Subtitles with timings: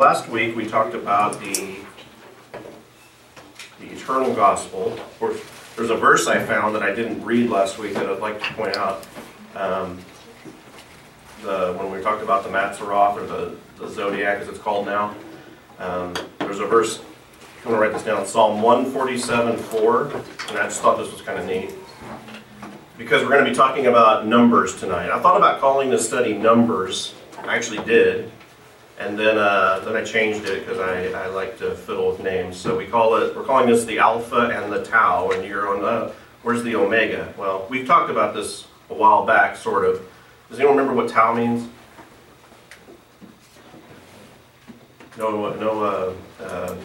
[0.00, 1.76] Last week, we talked about the,
[3.78, 4.98] the eternal gospel.
[5.76, 8.54] There's a verse I found that I didn't read last week that I'd like to
[8.54, 9.06] point out.
[9.54, 9.98] Um,
[11.42, 15.14] the, when we talked about the Mazzaroth, or the, the Zodiac as it's called now,
[15.78, 17.00] um, there's a verse,
[17.58, 21.20] I'm going to write this down, Psalm 147 4, and I just thought this was
[21.20, 21.74] kind of neat.
[22.96, 25.10] Because we're going to be talking about numbers tonight.
[25.10, 27.12] I thought about calling this study Numbers.
[27.42, 28.32] I actually did
[29.00, 32.56] and then uh, then I changed it because I, I like to fiddle with names.
[32.56, 35.82] So we call it we're calling this the alpha and the tau, and you're on
[35.84, 37.32] uh, where's the omega?
[37.36, 40.02] Well, we've talked about this a while back, sort of.
[40.50, 41.68] Does anyone remember what tau means?
[45.16, 45.82] No, no.
[45.82, 46.76] Uh, uh,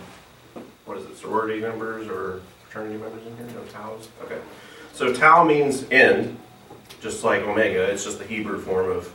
[0.86, 1.18] what is it?
[1.18, 3.48] Sorority members or fraternity members in here?
[3.56, 4.08] No taus.
[4.24, 4.40] Okay.
[4.94, 6.38] So tau means end,
[7.02, 7.84] just like omega.
[7.84, 9.14] It's just the Hebrew form of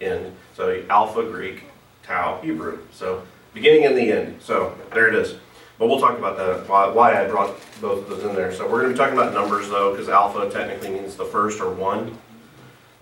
[0.00, 0.34] end.
[0.56, 1.64] So alpha Greek,
[2.02, 2.78] Tau Hebrew.
[2.92, 3.22] So
[3.54, 4.42] beginning and the end.
[4.42, 5.36] So there it is.
[5.78, 8.52] But we'll talk about that, why, why I brought both of those in there.
[8.52, 11.58] So we're going to be talking about numbers though, because alpha technically means the first
[11.58, 12.18] or one.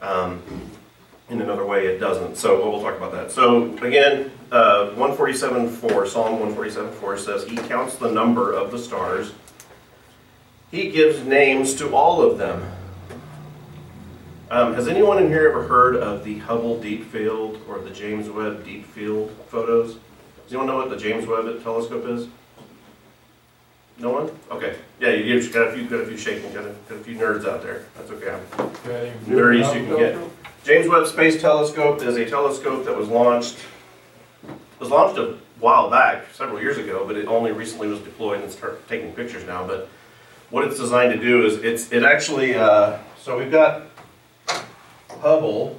[0.01, 0.41] Um,
[1.29, 2.37] in another way, it doesn't.
[2.37, 3.33] So we'll talk about that.
[3.33, 9.33] So again, uh, 147.4, Psalm 147.4 says, He counts the number of the stars.
[10.71, 12.65] He gives names to all of them.
[14.51, 18.31] Um, has anyone in here ever heard of the Hubble Deep Field or the James
[18.31, 19.95] Webb Deep Field photos?
[20.45, 22.29] Does anyone know what the James Webb telescope is?
[23.99, 24.31] No one?
[24.51, 24.77] Okay.
[25.01, 27.17] Yeah, you have got a few, got a few shaking, got a, got a few
[27.17, 27.85] nerds out there.
[27.97, 28.39] That's okay.
[28.59, 29.13] Okay.
[29.27, 30.19] Nerdy as you can get.
[30.65, 33.59] James Webb Space Telescope is a telescope that was launched
[34.79, 38.51] was launched a while back, several years ago, but it only recently was deployed and
[38.51, 39.67] started taking pictures now.
[39.67, 39.89] But
[40.51, 43.88] what it's designed to do is it's it actually uh, so we've got
[45.21, 45.79] Hubble,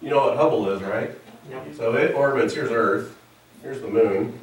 [0.00, 1.10] you know what Hubble is, right?
[1.50, 1.74] Yep.
[1.74, 3.16] So it orbits, here's Earth,
[3.62, 4.38] here's the moon.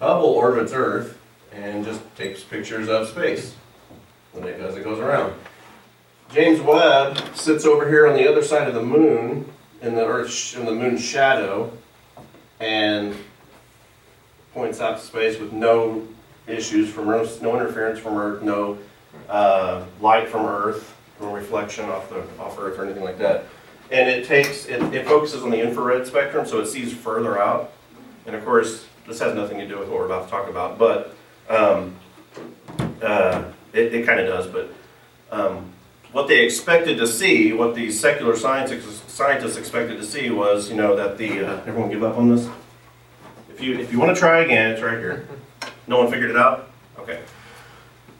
[0.00, 1.18] Hubble orbits Earth
[1.52, 3.54] and just takes pictures of space
[4.32, 5.34] when it, as it goes around.
[6.32, 9.50] James Webb sits over here on the other side of the moon
[9.82, 11.72] in the Earth in the moon's shadow
[12.60, 13.16] and
[14.54, 16.06] points out to space with no
[16.46, 18.78] issues from Earth, no interference from Earth, no
[19.28, 20.94] uh, light from Earth,
[21.28, 23.44] reflection off the off Earth or anything like that.
[23.90, 27.72] And it takes it, it focuses on the infrared spectrum, so it sees further out.
[28.26, 30.78] And of course, this has nothing to do with what we're about to talk about,
[30.78, 31.16] but
[31.48, 31.96] um,
[33.02, 34.46] uh, it, it kind of does.
[34.46, 34.72] But
[35.32, 35.72] um,
[36.12, 40.76] what they expected to see, what these secular scientists scientists expected to see, was you
[40.76, 42.48] know that the uh, everyone give up on this.
[43.48, 45.26] If you if you want to try again, it's right here.
[45.86, 46.70] No one figured it out.
[46.98, 47.20] Okay.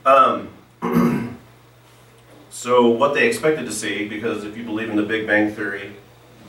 [0.04, 0.48] Um,
[2.60, 5.94] so what they expected to see, because if you believe in the Big Bang Theory,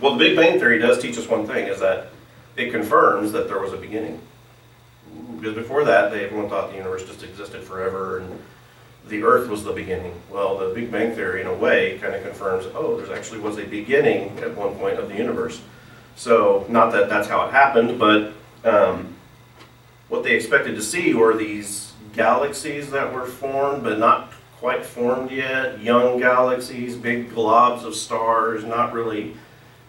[0.01, 2.07] well, the Big Bang Theory does teach us one thing, is that
[2.57, 4.19] it confirms that there was a beginning.
[5.39, 8.39] Because before that, they, everyone thought the universe just existed forever and
[9.07, 10.13] the Earth was the beginning.
[10.29, 13.57] Well, the Big Bang Theory, in a way, kind of confirms, oh, there actually was
[13.57, 15.61] a beginning at one point of the universe.
[16.17, 18.33] So, not that that's how it happened, but
[18.65, 19.15] um,
[20.09, 24.30] what they expected to see were these galaxies that were formed, but not
[24.61, 25.81] quite formed yet.
[25.81, 29.35] Young galaxies, big globs of stars, not really,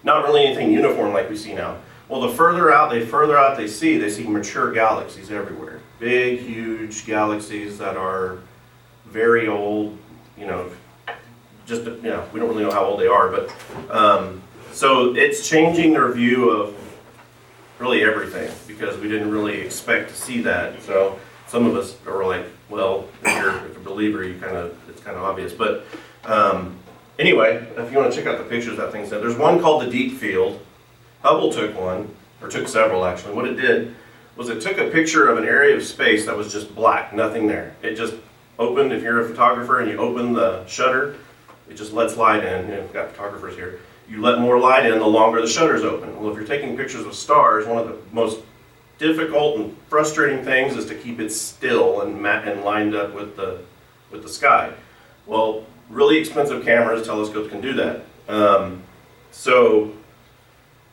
[0.03, 1.77] not really anything uniform like we see now.
[2.09, 5.81] Well, the further out they further out they see, they see mature galaxies everywhere.
[6.01, 8.39] Big, huge galaxies that are
[9.05, 9.99] very old.
[10.39, 10.71] You know,
[11.67, 13.55] just you know, we don't really know how old they are, but
[13.91, 16.75] um, so it's changing their view of
[17.79, 20.81] really everything because we didn't really expect to see that.
[20.83, 25.17] So some of us are like, well, if you're, believer, you kind of it's kind
[25.17, 25.53] of obvious.
[25.53, 25.85] But
[26.25, 26.77] um,
[27.19, 29.83] anyway, if you want to check out the pictures that thing said, there's one called
[29.83, 30.61] the Deep Field.
[31.23, 33.35] Hubble took one, or took several actually.
[33.35, 33.95] What it did
[34.37, 37.47] was it took a picture of an area of space that was just black, nothing
[37.47, 37.77] there.
[37.83, 38.15] It just
[38.59, 38.93] opened.
[38.93, 41.17] If you're a photographer and you open the shutter,
[41.69, 42.69] it just lets light in.
[42.69, 43.81] You know, we've got photographers here.
[44.09, 46.19] You let more light in, the longer the shutter's open.
[46.21, 48.41] Well, if you're taking pictures of stars, one of the most
[48.99, 53.37] difficult and frustrating things is to keep it still and, mat- and lined up with
[53.37, 53.61] the,
[54.13, 54.73] with the sky.
[55.27, 58.05] Well, really expensive cameras, telescopes can do that.
[58.29, 58.83] Um,
[59.31, 59.93] so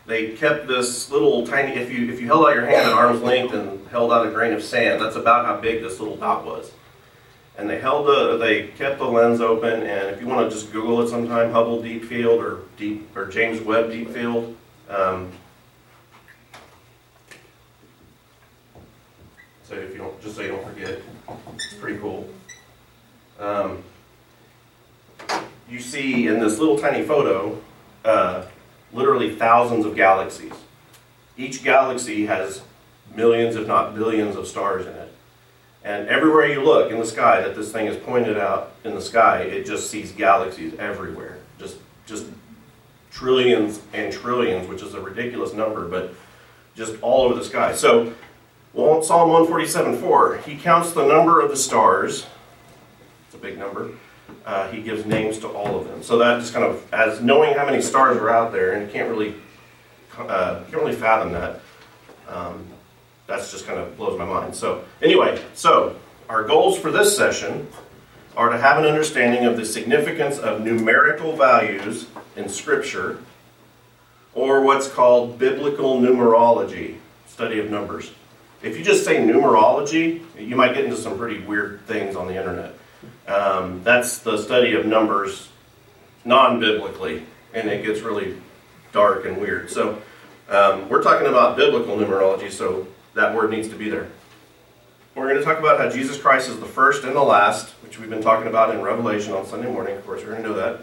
[0.08, 3.22] they kept this little tiny, if you, if you held out your hand at arm's
[3.22, 6.46] length and held out a grain of sand, that's about how big this little dot
[6.46, 6.72] was.
[7.58, 10.72] And they held the, they kept the lens open, and if you want to just
[10.72, 14.56] Google it sometime, Hubble Deep Field or Deep or James Webb Deep Field,
[14.88, 15.32] um,
[19.70, 21.00] So if you don't, just so you don't forget,
[21.54, 22.28] it's pretty cool.
[23.40, 23.84] Um,
[25.70, 27.60] you see in this little tiny photo,
[28.04, 28.46] uh,
[28.92, 30.54] literally thousands of galaxies.
[31.38, 32.62] Each galaxy has
[33.16, 35.14] millions, if not billions, of stars in it.
[35.84, 39.02] And everywhere you look in the sky that this thing is pointed out in the
[39.02, 41.38] sky, it just sees galaxies everywhere.
[41.58, 42.26] Just just
[43.12, 46.14] trillions and trillions, which is a ridiculous number, but
[46.76, 47.74] just all over the sky.
[47.74, 48.14] So
[48.74, 52.26] well, Psalm 147 4, he counts the number of the stars.
[53.42, 53.92] Big number.
[54.46, 56.04] Uh, he gives names to all of them.
[56.04, 58.92] So that just kind of, as knowing how many stars are out there, and you
[58.92, 59.36] can't really,
[60.18, 61.62] uh, can't really fathom that.
[62.28, 62.66] Um,
[63.28, 64.56] that's just kind of blows my mind.
[64.56, 65.96] So anyway, so
[66.30, 67.68] our goals for this session
[68.36, 73.20] are to have an understanding of the significance of numerical values in Scripture,
[74.34, 76.98] or what's called biblical numerology,
[77.28, 78.12] study of numbers.
[78.62, 82.36] If you just say numerology, you might get into some pretty weird things on the
[82.36, 82.76] internet.
[83.30, 85.50] Um, that's the study of numbers
[86.26, 88.42] non biblically, and it gets really
[88.92, 89.70] dark and weird.
[89.70, 90.02] So,
[90.50, 94.08] um, we're talking about biblical numerology, so that word needs to be there.
[95.14, 98.00] We're going to talk about how Jesus Christ is the first and the last, which
[98.00, 99.96] we've been talking about in Revelation on Sunday morning.
[99.96, 100.80] Of course, we're going to know that.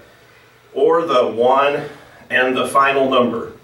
[0.73, 1.89] Or the one
[2.31, 3.55] and the final number,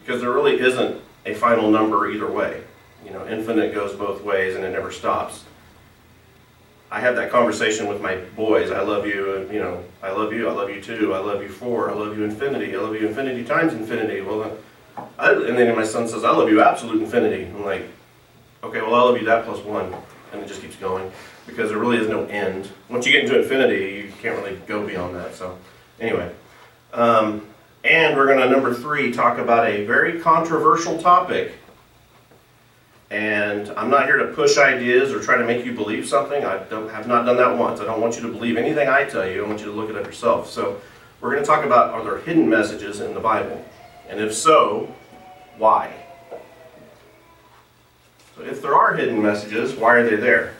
[0.00, 2.64] because there really isn't a final number either way.
[3.04, 5.43] You know, infinite goes both ways and it never stops.
[6.94, 8.70] I have that conversation with my boys.
[8.70, 11.48] I love you, you know, I love you, I love you too, I love you
[11.48, 14.20] four, I love you infinity, I love you infinity times infinity.
[14.20, 14.56] Well,
[15.18, 17.46] I, and then my son says, I love you absolute infinity.
[17.46, 17.88] I'm like,
[18.62, 19.92] okay, well, I love you that plus one.
[20.32, 21.10] And it just keeps going
[21.48, 22.70] because there really is no end.
[22.88, 25.34] Once you get into infinity, you can't really go beyond that.
[25.34, 25.58] So,
[25.98, 26.32] anyway.
[26.92, 27.44] Um,
[27.82, 31.54] and we're going to, number three, talk about a very controversial topic
[33.14, 36.44] and I'm not here to push ideas or try to make you believe something.
[36.44, 37.78] I don't, have not done that once.
[37.78, 39.44] I don't want you to believe anything I tell you.
[39.44, 40.50] I want you to look it up yourself.
[40.50, 40.80] So
[41.20, 43.64] we're going to talk about are there hidden messages in the Bible?
[44.08, 44.92] And if so,
[45.58, 45.94] why?
[48.34, 50.56] So if there are hidden messages, why are they there?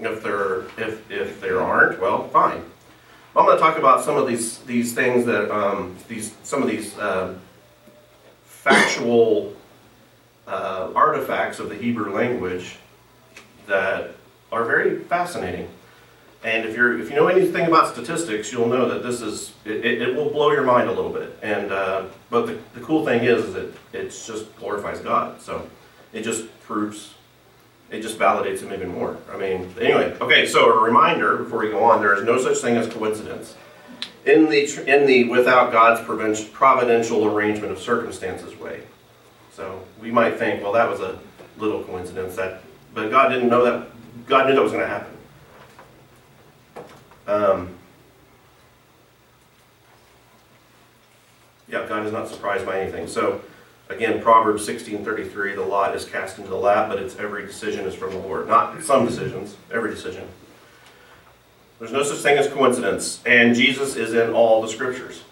[0.00, 2.60] If there if if there aren't, well, fine.
[3.36, 6.68] I'm going to talk about some of these these things that um, these some of
[6.68, 7.38] these uh,
[8.44, 9.54] factual
[10.48, 12.76] uh, artifacts of the Hebrew language
[13.66, 14.12] that
[14.50, 15.68] are very fascinating.
[16.42, 19.84] And if you're if you know anything about statistics, you'll know that this is it,
[19.84, 21.36] it will blow your mind a little bit.
[21.42, 25.42] And uh, but the, the cool thing is, is that it just glorifies God.
[25.42, 25.68] So
[26.12, 27.14] it just proves
[27.90, 29.16] it just validates him even more.
[29.32, 30.46] I mean, anyway, okay.
[30.46, 33.56] So a reminder before we go on: there is no such thing as coincidence
[34.24, 38.82] in the in the without God's providential arrangement of circumstances way.
[39.58, 41.18] So we might think, well, that was a
[41.58, 42.36] little coincidence.
[42.36, 42.62] That,
[42.94, 43.88] but God didn't know that.
[44.28, 45.16] God knew that was going to happen.
[47.26, 47.74] Um,
[51.68, 53.08] yeah, God is not surprised by anything.
[53.08, 53.40] So,
[53.88, 57.96] again, Proverbs 16:33, the lot is cast into the lap, but it's every decision is
[57.96, 58.46] from the Lord.
[58.46, 60.28] Not some decisions, every decision.
[61.80, 65.24] There's no such thing as coincidence, and Jesus is in all the scriptures.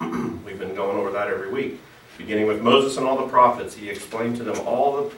[0.00, 1.78] We've been going over that every week.
[2.16, 5.14] Beginning with Moses and all the prophets, he explained to them all the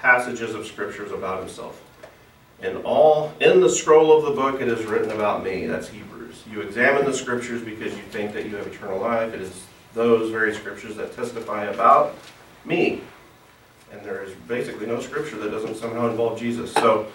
[0.00, 1.82] passages of scriptures about himself.
[2.62, 5.66] In all in the scroll of the book it is written about me.
[5.66, 6.42] That's Hebrews.
[6.50, 9.34] You examine the scriptures because you think that you have eternal life.
[9.34, 12.14] It is those very scriptures that testify about
[12.64, 13.02] me.
[13.92, 16.72] And there is basically no scripture that doesn't somehow involve Jesus.
[16.72, 17.06] So,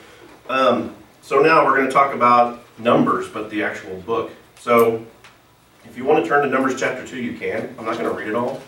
[0.50, 4.32] um, so now we're going to talk about Numbers, but the actual book.
[4.60, 5.06] So,
[5.86, 7.76] if you want to turn to Numbers chapter 2, you can.
[7.78, 8.62] I'm not going to read it all.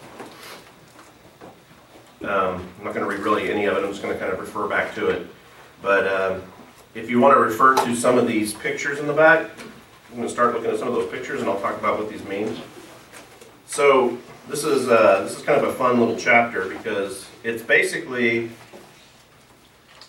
[2.23, 3.83] Um, I'm not going to read really any of it.
[3.83, 5.27] I'm just going to kind of refer back to it.
[5.81, 6.41] But um,
[6.95, 9.49] if you want to refer to some of these pictures in the back,
[10.09, 12.09] I'm going to start looking at some of those pictures, and I'll talk about what
[12.09, 12.55] these mean.
[13.65, 18.51] So this is uh, this is kind of a fun little chapter because it's basically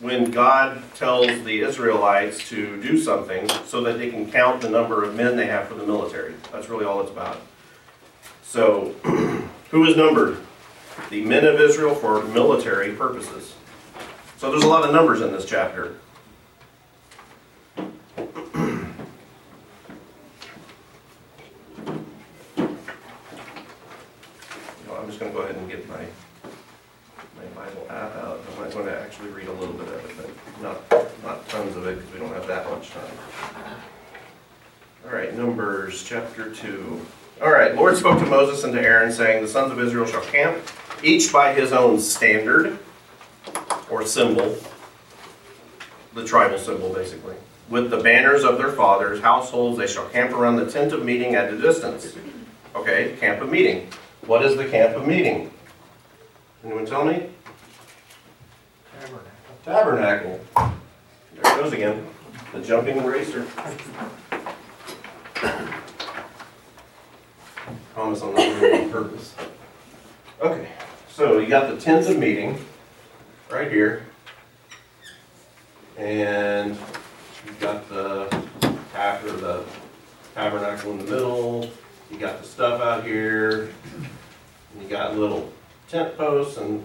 [0.00, 5.02] when God tells the Israelites to do something so that they can count the number
[5.02, 6.34] of men they have for the military.
[6.52, 7.40] That's really all it's about.
[8.42, 8.94] So,
[9.70, 10.38] who is numbered?
[11.10, 13.54] The men of Israel for military purposes.
[14.38, 15.96] So there's a lot of numbers in this chapter.
[17.76, 17.86] I'm
[25.06, 25.96] just going to go ahead and get my
[27.36, 28.40] my Bible app out.
[28.58, 30.30] I'm going to actually read a little bit of it, but
[30.62, 33.76] not not tons of it because we don't have that much time.
[35.04, 37.00] All right, Numbers chapter two.
[37.42, 40.22] All right, Lord spoke to Moses and to Aaron, saying, The sons of Israel shall
[40.22, 40.56] camp
[41.04, 42.78] each by his own standard
[43.90, 44.56] or symbol,
[46.14, 47.34] the tribal symbol basically.
[47.68, 51.34] With the banners of their fathers' households, they shall camp around the tent of meeting
[51.34, 52.14] at a distance.
[52.74, 53.88] Okay, camp of meeting.
[54.26, 55.50] What is the camp of meeting?
[56.64, 57.28] Anyone tell me?
[58.98, 59.20] Tabernacle.
[59.64, 60.40] Tabernacle.
[60.56, 62.06] There it goes again,
[62.52, 63.46] the jumping eraser.
[67.94, 69.34] Promise I'm not doing it on purpose.
[70.40, 70.68] Okay,
[71.14, 72.58] so you got the tent of meeting
[73.48, 74.04] right here.
[75.96, 76.76] And
[77.46, 78.24] you've got the
[78.94, 79.64] or the
[80.34, 81.70] tabernacle in the middle.
[82.10, 83.70] You got the stuff out here.
[84.72, 85.52] And you got little
[85.88, 86.84] tent posts and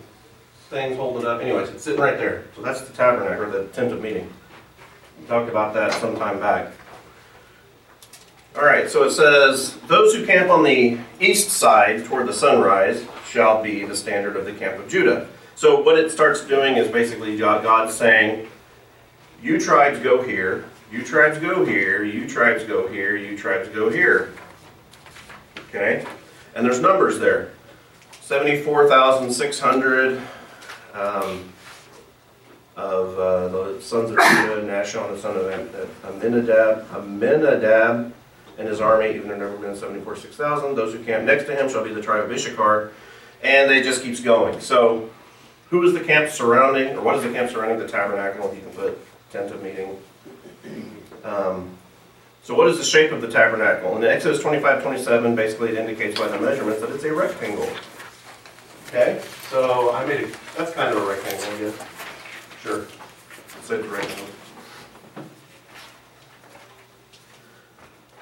[0.70, 1.42] things holding it up.
[1.42, 2.46] Anyways, it's sitting right there.
[2.56, 4.32] So that's the tabernacle, the tent of meeting.
[5.20, 6.72] We talked about that some time back.
[8.56, 13.06] All right, so it says, Those who camp on the east side toward the sunrise
[13.30, 15.28] shall be the standard of the camp of Judah.
[15.56, 18.48] So what it starts doing is basically God saying,
[19.42, 23.90] You tribes go here, you tribes go here, you tribes go here, you tribes go
[23.90, 24.34] here.
[25.70, 26.06] Okay?
[26.56, 27.52] And there's numbers there
[28.22, 30.20] 74,600
[30.94, 31.54] um,
[32.76, 35.44] of uh, the sons of Judah, Nahshon, the son of
[36.04, 38.14] Amminadab, Amminadab
[38.58, 40.76] and his army, even their number been 74, 6,000.
[40.76, 42.92] Those who camp next to him shall be the tribe of Issachar.
[43.42, 44.60] And it just keeps going.
[44.60, 45.10] So,
[45.70, 48.54] who is the camp surrounding, or what is the camp surrounding the tabernacle?
[48.54, 49.00] You can put
[49.32, 49.98] tent of meeting.
[51.24, 51.78] Um,
[52.44, 53.96] so, what is the shape of the tabernacle?
[53.96, 57.70] In Exodus 25, 27, basically it indicates by the measurements that it's a rectangle.
[58.88, 59.22] Okay?
[59.50, 61.88] So, I made it, that's kind of a rectangle, I guess.
[62.62, 62.86] Sure.
[63.60, 64.26] It's a rectangle.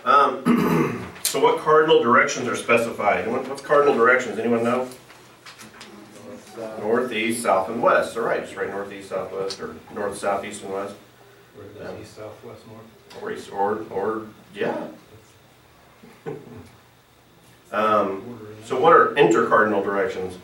[0.08, 3.28] Um, so what cardinal directions are specified?
[3.28, 4.40] What's cardinal directions?
[4.40, 4.88] Anyone know?
[6.58, 8.18] North, northeast, south, and west.
[8.18, 10.96] All right, just right northeast, southwest, or north, south, east, and west.
[11.58, 13.24] Or the east, south, west, north.
[13.24, 14.88] Or east, or, or, yeah.
[17.72, 20.38] um, so what are intercardinal directions?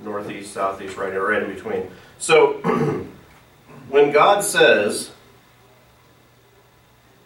[0.00, 1.90] Northeast, southeast, right, or right in between.
[2.18, 2.54] So
[3.88, 5.10] when God says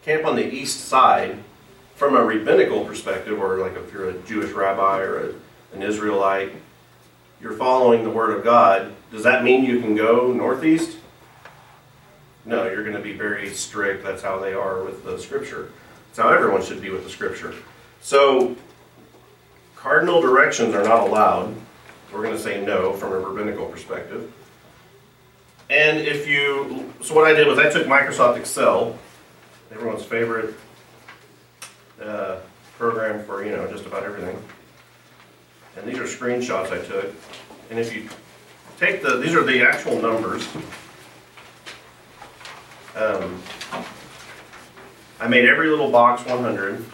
[0.05, 1.43] camp on the east side,
[1.97, 5.35] from a rabbinical perspective, or like if you're a Jewish rabbi or a,
[5.75, 6.53] an Israelite,
[7.41, 8.95] you're following the Word of God.
[9.11, 10.99] Does that mean you can go northeast?
[12.45, 14.05] No, you're going to be very strict.
[14.05, 15.73] That's how they are with the Scripture.
[16.09, 17.55] That's how everyone should be with the Scripture.
[18.01, 18.57] So,
[19.75, 21.55] cardinal directions are not allowed.
[22.13, 24.33] We're going to say no from a rabbinical perspective.
[25.69, 28.97] And if you, so what I did was I took Microsoft Excel
[29.73, 30.55] everyone's favorite
[32.03, 32.37] uh,
[32.79, 34.37] program for you know just about everything.
[35.77, 37.13] And these are screenshots I took.
[37.71, 38.09] And if you
[38.79, 40.47] take the, these are the actual numbers.
[42.95, 43.43] Um,
[45.21, 46.85] I made every little box 100.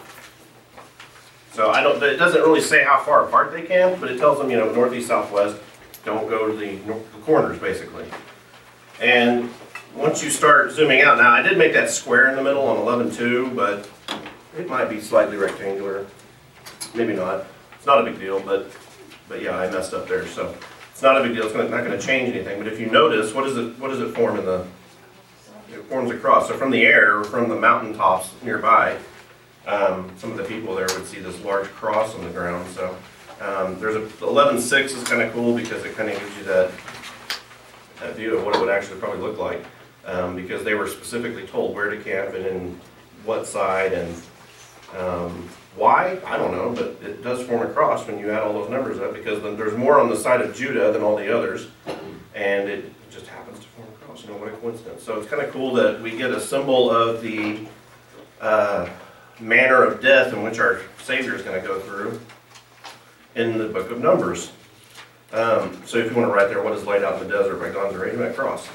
[1.52, 2.02] So I don't.
[2.02, 4.72] It doesn't really say how far apart they can, but it tells them you know
[4.72, 5.60] northeast, southwest.
[6.04, 8.06] Don't go to the, the corners basically.
[9.00, 9.50] And
[9.94, 12.78] once you start zooming out, now I did make that square in the middle on
[12.78, 13.88] 11.2, but
[14.56, 16.06] it might be slightly rectangular.
[16.94, 17.46] Maybe not.
[17.82, 18.70] It's not a big deal, but
[19.28, 20.24] but yeah, I messed up there.
[20.28, 20.54] So
[20.92, 21.46] it's not a big deal.
[21.46, 22.62] It's not going to change anything.
[22.62, 24.64] But if you notice, what does it what does it form in the?
[25.68, 26.46] It forms a cross.
[26.46, 28.96] So from the air, or from the mountaintops nearby,
[29.66, 32.70] um, some of the people there would see this large cross on the ground.
[32.70, 32.96] So
[33.40, 36.70] um, there's a 11.6 is kind of cool because it kind of gives you that
[37.98, 39.64] that view of what it would actually probably look like
[40.06, 42.80] um, because they were specifically told where to camp and in
[43.24, 44.22] what side and
[44.96, 48.52] um, why, I don't know, but it does form a cross when you add all
[48.52, 51.34] those numbers up because then there's more on the side of Judah than all the
[51.34, 51.68] others,
[52.34, 54.22] and it just happens to form a cross.
[54.22, 55.02] You know, what a coincidence.
[55.02, 57.66] So it's kind of cool that we get a symbol of the
[58.40, 58.88] uh,
[59.40, 62.20] manner of death in which our Savior is going to go through
[63.34, 64.52] in the book of Numbers.
[65.32, 67.58] Um, so if you want to write there, what is laid out in the desert
[67.58, 68.66] by God's arrangement cross.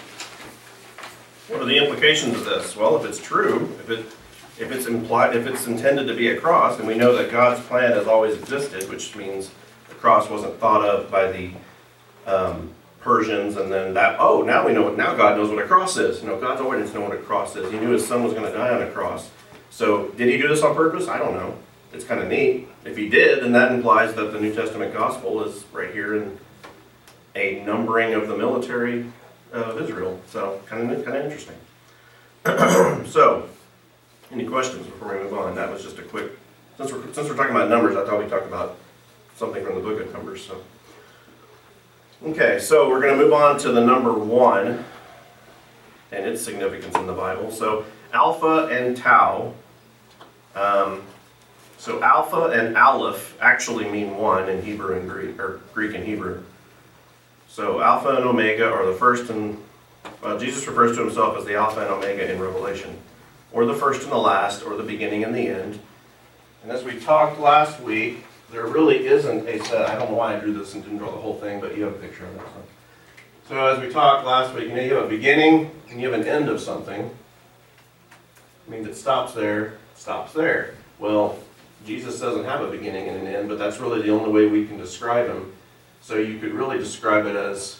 [1.48, 2.76] What are the implications of this?
[2.76, 4.06] Well, if it's true, if it
[4.60, 7.62] if it's implied, if it's intended to be a cross, and we know that God's
[7.68, 9.52] plan has always existed, which means
[9.90, 11.52] the cross wasn't thought of by the
[12.26, 12.72] um,
[13.02, 16.22] Persians, and then that oh now we know now God knows what a cross is.
[16.22, 17.72] You know God's always known what a cross is.
[17.72, 19.30] He knew His Son was going to die on a cross.
[19.70, 21.08] So did He do this on purpose?
[21.08, 21.58] I don't know.
[21.94, 22.68] It's kind of neat.
[22.84, 26.38] If He did, then that implies that the New Testament gospel is right here in
[27.36, 29.12] a numbering of the military
[29.52, 30.20] of Israel.
[30.28, 31.56] So kind of kind of interesting.
[33.06, 33.48] so,
[34.32, 35.56] any questions before we move on?
[35.56, 36.32] That was just a quick.
[36.78, 38.78] Since we're since we're talking about numbers, I thought we'd talk about
[39.36, 40.46] something from the book of Numbers.
[40.46, 40.62] So,
[42.26, 44.84] okay, so we're going to move on to the number one
[46.12, 47.52] and its significance in the Bible.
[47.52, 49.54] So, Alpha and Tau.
[50.56, 51.04] Um,
[51.78, 56.44] so, Alpha and Aleph actually mean one in Hebrew and Greek, or Greek and Hebrew.
[57.58, 59.58] So Alpha and Omega are the first and,
[60.22, 62.96] well, Jesus refers to himself as the Alpha and Omega in Revelation,
[63.58, 65.80] or the first and the last, or the beginning and the end.
[66.62, 70.36] And as we talked last week, there really isn't a set, I don't know why
[70.36, 72.36] I drew this and didn't draw the whole thing, but you have a picture of.
[72.36, 76.08] So, so as we talked last week, you know, you have a beginning and you
[76.08, 77.10] have an end of something.
[78.68, 80.76] I mean, it stops there, stops there.
[81.00, 81.40] Well,
[81.84, 84.68] Jesus doesn't have a beginning and an end, but that's really the only way we
[84.68, 85.52] can describe him.
[86.02, 87.80] So you could really describe it as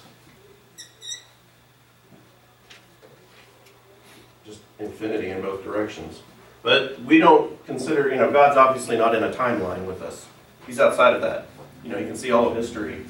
[4.44, 6.22] just infinity in both directions.
[6.64, 10.26] But we don't consider, you know, God's obviously not in a timeline with us.
[10.66, 11.48] He's outside of that.
[11.84, 13.06] You know, you can see all of history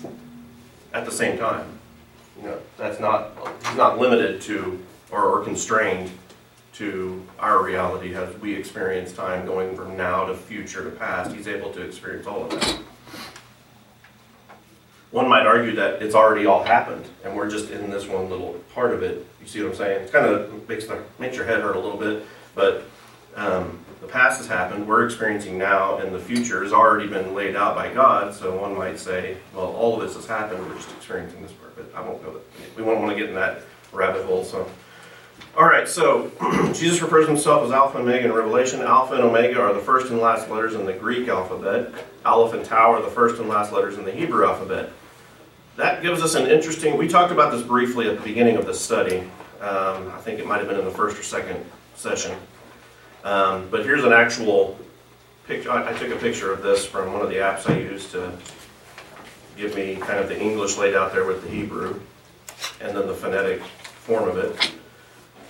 [0.94, 1.66] at the same time.
[2.38, 3.32] You know, that's not,
[3.66, 4.80] he's not limited to
[5.12, 6.12] or, or constrained
[6.74, 11.36] to our reality as we experience time going from now to future to past.
[11.36, 12.80] He's able to experience all of that.
[15.12, 18.54] One might argue that it's already all happened, and we're just in this one little
[18.74, 19.26] part of it.
[19.42, 20.06] You see what I'm saying?
[20.06, 22.84] It kind of makes the, makes your head hurt a little bit, but
[23.36, 24.86] um, the past has happened.
[24.88, 28.34] We're experiencing now, and the future has already been laid out by God.
[28.34, 30.66] So one might say, well, all of this has happened.
[30.68, 32.42] We're just experiencing this part, but I won't go.
[32.76, 33.62] We won't want to get in that
[33.92, 34.44] rabbit hole.
[34.44, 34.70] So.
[35.58, 36.32] All right, so
[36.74, 38.82] Jesus refers to himself as Alpha and Omega in Revelation.
[38.82, 41.92] Alpha and Omega are the first and last letters in the Greek alphabet.
[42.24, 44.92] Aleph and Tau are the first and last letters in the Hebrew alphabet.
[45.78, 46.98] That gives us an interesting.
[46.98, 49.20] We talked about this briefly at the beginning of this study.
[49.60, 51.66] Um, I think it might have been in the first or second
[51.96, 52.38] session.
[53.24, 54.78] Um, but here's an actual
[55.48, 55.72] picture.
[55.72, 58.32] I, I took a picture of this from one of the apps I use to
[59.56, 62.00] give me kind of the English laid out there with the Hebrew,
[62.80, 64.72] and then the phonetic form of it.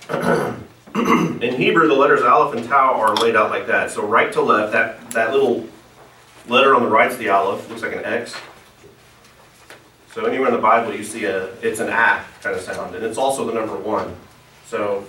[0.94, 3.90] in Hebrew, the letters Aleph and Tau are laid out like that.
[3.90, 5.66] So right to left, that, that little
[6.48, 8.34] letter on the right is the Aleph, looks like an X.
[10.12, 13.04] So anywhere in the Bible you see a, it's an A kind of sound, and
[13.04, 14.16] it's also the number one.
[14.66, 15.04] So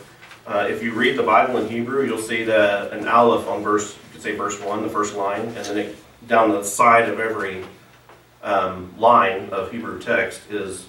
[0.46, 3.96] uh, if you read the Bible in Hebrew, you'll see that an Aleph on verse,
[3.96, 5.96] you could say verse one, the first line, and then it,
[6.28, 7.64] down the side of every
[8.44, 10.89] um, line of Hebrew text is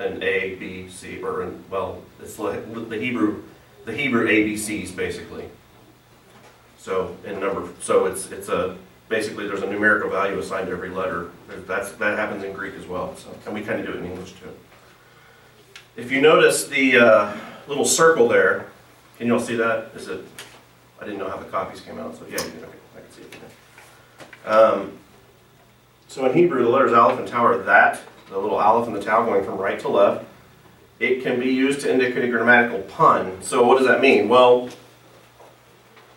[0.00, 3.42] an A, B, C, or an, well, it's like the Hebrew,
[3.84, 5.44] the Hebrew ABCs basically.
[6.78, 8.76] So in number, so it's it's a
[9.10, 11.30] basically there's a numerical value assigned to every letter.
[11.66, 13.14] That's that happens in Greek as well.
[13.16, 14.48] So and we kind of do it in English too.
[15.96, 17.36] If you notice the uh,
[17.68, 18.66] little circle there,
[19.18, 19.90] can you all see that?
[19.94, 20.24] Is it?
[20.98, 24.48] I didn't know how the copies came out, so yeah, you I can see it.
[24.48, 24.92] Um,
[26.08, 29.02] so in Hebrew, the letters Aleph and Tau are that the little aleph and the
[29.02, 30.24] tau going from right to left.
[30.98, 33.42] It can be used to indicate a grammatical pun.
[33.42, 34.28] So what does that mean?
[34.28, 34.68] Well,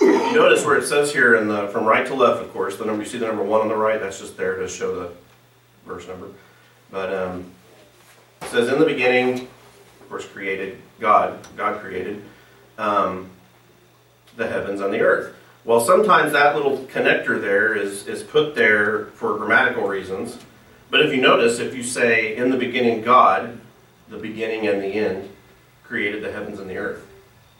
[0.01, 2.85] you notice where it says here in the from right to left, of course, the
[2.85, 5.11] number you see the number one on the right, that's just there to show the
[5.85, 6.27] verse number.
[6.91, 7.51] But um,
[8.41, 9.47] it says in the beginning,
[10.01, 11.39] of course, created God.
[11.55, 12.21] God created
[12.77, 13.29] um,
[14.35, 15.35] the heavens and the earth.
[15.65, 20.37] Well, sometimes that little connector there is is put there for grammatical reasons.
[20.89, 23.59] But if you notice, if you say, in the beginning, God,
[24.09, 25.29] the beginning and the end,
[25.83, 27.05] created the heavens and the earth.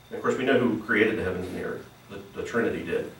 [0.08, 1.86] And of course, we know who created the heavens and the earth.
[2.10, 3.10] The, the Trinity did.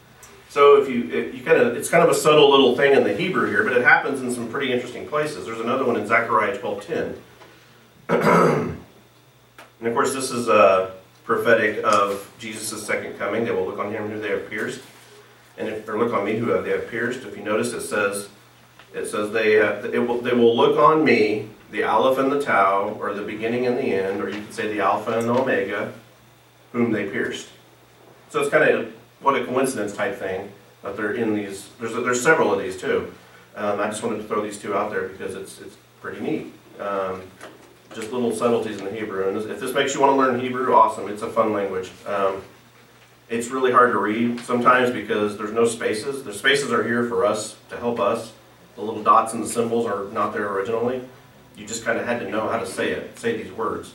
[0.48, 3.02] So if you, if you kind of, it's kind of a subtle little thing in
[3.02, 5.46] the Hebrew here, but it happens in some pretty interesting places.
[5.46, 7.16] There's another one in Zechariah 12:10.
[8.08, 8.78] and
[9.88, 10.92] of course, this is uh,
[11.24, 13.44] prophetic of Jesus' second coming.
[13.44, 14.80] They will look on him who they have pierced,
[15.58, 17.24] and if, or look on me who they have pierced.
[17.24, 18.28] If you notice, it says
[18.94, 22.96] it says they, it will, they will look on me, the Aleph and the Tau,
[23.00, 25.92] or the beginning and the end, or you could say the Alpha and the Omega,
[26.72, 27.48] whom they pierced.
[28.30, 30.52] So it's kind of what a coincidence type thing
[30.82, 31.68] that they're in these.
[31.80, 33.12] There's, there's several of these too.
[33.56, 36.52] Um, I just wanted to throw these two out there because it's, it's pretty neat.
[36.80, 37.22] Um,
[37.94, 39.28] just little subtleties in the Hebrew.
[39.28, 41.08] And if this makes you want to learn Hebrew, awesome.
[41.08, 41.90] It's a fun language.
[42.06, 42.42] Um,
[43.28, 46.24] it's really hard to read sometimes because there's no spaces.
[46.24, 48.32] The spaces are here for us to help us
[48.76, 51.02] the little dots and the symbols are not there originally.
[51.56, 53.94] You just kind of had to know how to say it, say these words.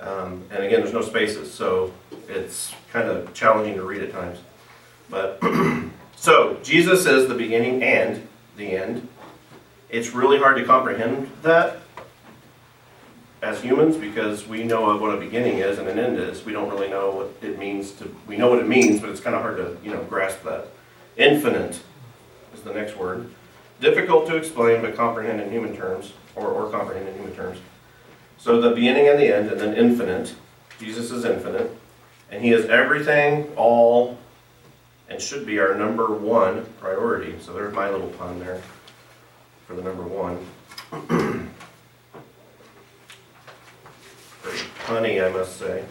[0.00, 1.92] Um, and again, there's no spaces, so
[2.28, 4.38] it's kind of challenging to read at times.
[5.08, 5.40] But
[6.16, 9.08] so Jesus is the beginning and the end.
[9.90, 11.78] It's really hard to comprehend that
[13.44, 16.44] as humans because we know of what a beginning is and an end is.
[16.44, 18.14] We don't really know what it means to.
[18.26, 20.68] We know what it means, but it's kind of hard to you know grasp that.
[21.16, 21.80] Infinite
[22.54, 23.30] is the next word.
[23.80, 27.58] Difficult to explain, but comprehend in human terms, or, or comprehend in human terms.
[28.38, 30.34] So the beginning and the end, and then infinite.
[30.78, 31.76] Jesus is infinite.
[32.30, 34.18] And he is everything, all,
[35.08, 37.36] and should be our number one priority.
[37.40, 38.60] So there's my little pun there
[39.66, 40.44] for the number one.
[44.84, 45.84] honey, I must say.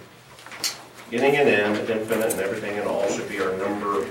[1.09, 4.05] Beginning and end, infinite and everything and all should be our number,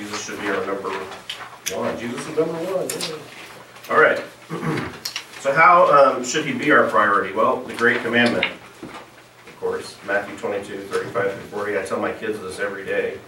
[0.00, 1.98] Jesus should be our number one.
[1.98, 2.88] Jesus is number one.
[2.88, 3.94] yeah.
[3.94, 4.22] All right.
[5.40, 7.32] So how um, should he be our priority?
[7.32, 8.44] Well, the great commandment,
[8.82, 11.78] of course, Matthew 22, 35 through 40.
[11.78, 13.18] I tell my kids this every day.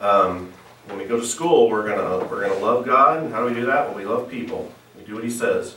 [0.00, 0.52] Um,
[0.86, 3.22] when we go to school, we're gonna we're gonna love God.
[3.22, 3.86] And how do we do that?
[3.86, 4.72] Well, we love people.
[4.96, 5.76] We do what He says.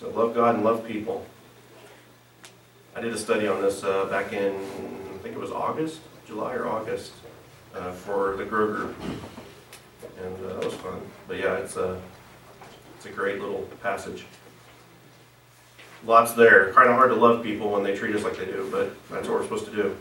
[0.00, 1.24] So love God and love people.
[2.96, 6.54] I did a study on this uh, back in I think it was August, July
[6.54, 7.12] or August,
[7.74, 8.96] uh, for the Grow Group,
[10.22, 11.00] and uh, that was fun.
[11.28, 12.00] But yeah, it's a
[12.96, 14.24] it's a great little passage.
[16.04, 16.72] Lots there.
[16.72, 19.28] Kind of hard to love people when they treat us like they do, but that's
[19.28, 19.96] what we're supposed to do.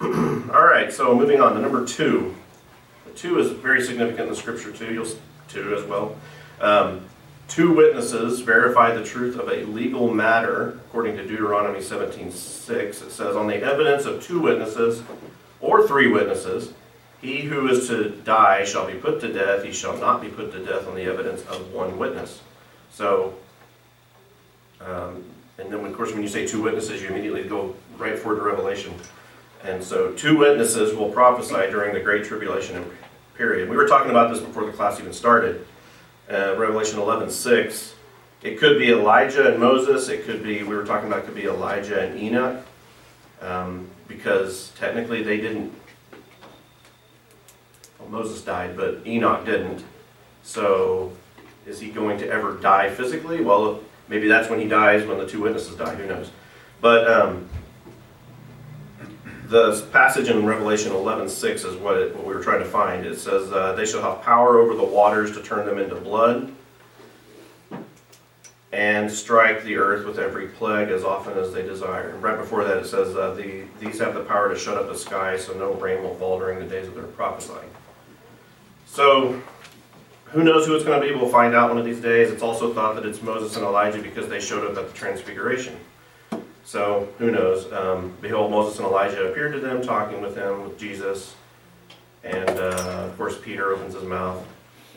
[0.52, 2.34] All right, so moving on to number two.
[3.06, 4.92] The two is very significant in the scripture too.
[4.92, 5.08] You'll
[5.48, 6.16] two as well.
[6.60, 7.06] Um,
[7.48, 13.02] two witnesses verify the truth of a legal matter, according to Deuteronomy 17:6.
[13.02, 15.02] It says, "On the evidence of two witnesses
[15.60, 16.72] or three witnesses,
[17.20, 19.64] he who is to die shall be put to death.
[19.64, 22.40] He shall not be put to death on the evidence of one witness."
[22.92, 23.34] So,
[24.80, 25.24] um,
[25.58, 28.42] and then of course, when you say two witnesses, you immediately go right forward to
[28.42, 28.94] Revelation.
[29.64, 32.88] And so, two witnesses will prophesy during the Great Tribulation
[33.34, 33.68] period.
[33.68, 35.66] We were talking about this before the class even started.
[36.30, 37.94] Uh, Revelation 11 6.
[38.42, 40.08] It could be Elijah and Moses.
[40.08, 42.64] It could be, we were talking about, it could be Elijah and Enoch.
[43.40, 45.72] Um, because technically they didn't,
[47.98, 49.84] well, Moses died, but Enoch didn't.
[50.42, 51.12] So,
[51.66, 53.42] is he going to ever die physically?
[53.42, 55.94] Well, maybe that's when he dies, when the two witnesses die.
[55.94, 56.30] Who knows?
[56.80, 57.48] But um,
[59.46, 63.04] the passage in Revelation 11:6 is what, it, what we were trying to find.
[63.04, 66.52] It says, uh, "They shall have power over the waters to turn them into blood,
[68.72, 72.64] and strike the earth with every plague as often as they desire." And right before
[72.64, 75.52] that, it says, uh, the, "These have the power to shut up the sky, so
[75.54, 77.70] no rain will fall during the days of their prophesying."
[78.86, 79.40] So,
[80.26, 81.14] who knows who it's going to be?
[81.14, 82.30] We'll find out one of these days.
[82.30, 85.76] It's also thought that it's Moses and Elijah because they showed up at the Transfiguration.
[86.68, 87.72] So who knows?
[87.72, 91.34] Um, Behold, Moses and Elijah appeared to them, talking with them, with Jesus.
[92.24, 94.46] And uh, of course, Peter opens his mouth,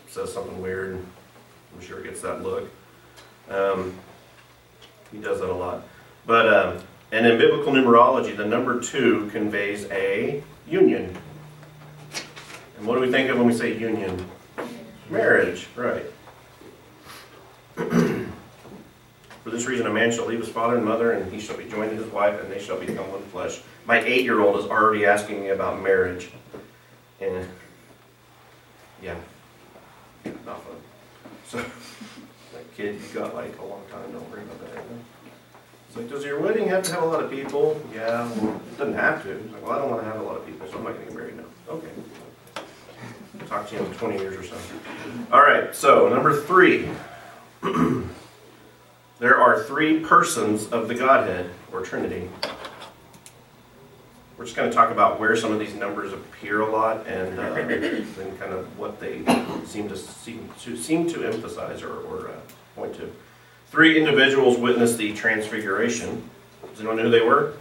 [0.10, 1.02] says something weird.
[1.74, 2.70] I'm sure gets that look.
[3.50, 3.96] Um,
[5.12, 5.84] he does that a lot.
[6.26, 6.80] But um,
[7.12, 11.16] and in biblical numerology, the number two conveys a union.
[12.78, 14.26] And what do we think of when we say union?
[15.10, 16.06] Marriage, right.
[17.76, 21.66] For this reason, a man shall leave his father and mother, and he shall be
[21.66, 23.62] joined to his wife, and they shall become one flesh.
[23.86, 26.32] My eight-year-old is already asking me about marriage,
[27.20, 27.48] and
[29.02, 29.16] yeah,
[30.46, 30.76] not fun.
[31.48, 31.66] So,
[32.76, 34.12] kid, you got like a long time.
[34.12, 34.84] Don't worry about that.
[35.88, 37.82] It's like, does your wedding have to have a lot of people?
[37.94, 39.32] Yeah, it doesn't have to.
[39.32, 40.94] It's like, well, I don't want to have a lot of people, so I'm not
[40.94, 41.44] going to get married now.
[41.70, 41.90] Okay.
[43.48, 44.56] Talk to you in 20 years or so.
[45.32, 45.76] All right.
[45.76, 46.90] So number three.
[49.22, 52.28] There are three persons of the Godhead, or Trinity.
[54.36, 57.40] We're just going to talk about where some of these numbers appear a lot and
[57.40, 59.24] uh, then kind of what they
[59.64, 62.32] seem to seem to, seem to emphasize or, or uh,
[62.76, 63.12] point to.
[63.70, 66.30] Three individuals witnessed the transfiguration.
[66.70, 67.54] Does anyone know who they were?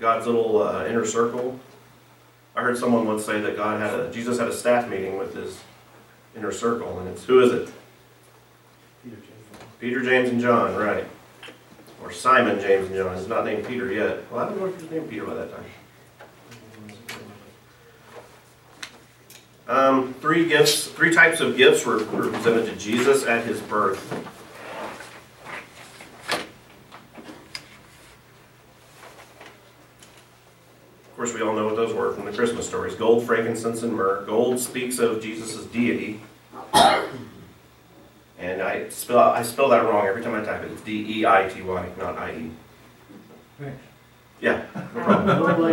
[0.00, 1.58] God's little uh, inner circle.
[2.56, 5.34] I heard someone once say that God had a Jesus had a staff meeting with
[5.34, 5.60] his
[6.36, 7.72] inner circle, and it's who is it?
[9.02, 9.64] Peter James.
[9.78, 11.04] Peter, James, and John, right.
[12.02, 13.16] Or Simon, James, and John.
[13.16, 14.30] He's not named Peter yet.
[14.30, 15.64] Well, I don't know if he's named Peter by that time.
[19.70, 24.12] Um, three gifts, three types of gifts were, were presented to Jesus at his birth.
[31.04, 33.94] Of course, we all know what those were from the Christmas stories gold, frankincense, and
[33.94, 34.24] myrrh.
[34.26, 36.20] Gold speaks of Jesus' deity.
[38.40, 40.72] And I spell I spell that wrong every time I type it.
[40.72, 42.50] It's D E I T Y, not I E.
[43.60, 43.82] Thanks.
[44.40, 45.68] Yeah, no problem.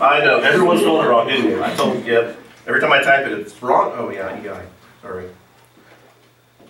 [0.00, 1.62] I know everyone spelled it wrong, didn't you?
[1.62, 2.38] I told yep.
[2.66, 3.92] Every time I type it, it's wrong.
[3.96, 4.64] Oh yeah, E I.
[5.02, 5.28] Sorry.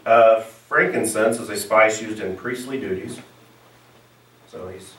[0.06, 3.18] Uh, frankincense is a spice used in priestly duties.
[4.48, 4.94] So he's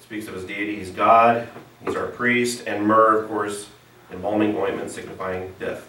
[0.00, 0.76] speaks of his deity.
[0.76, 1.46] He's God.
[1.84, 3.68] He's our priest, and myrrh, of course,
[4.10, 5.86] embalming ointment signifying death.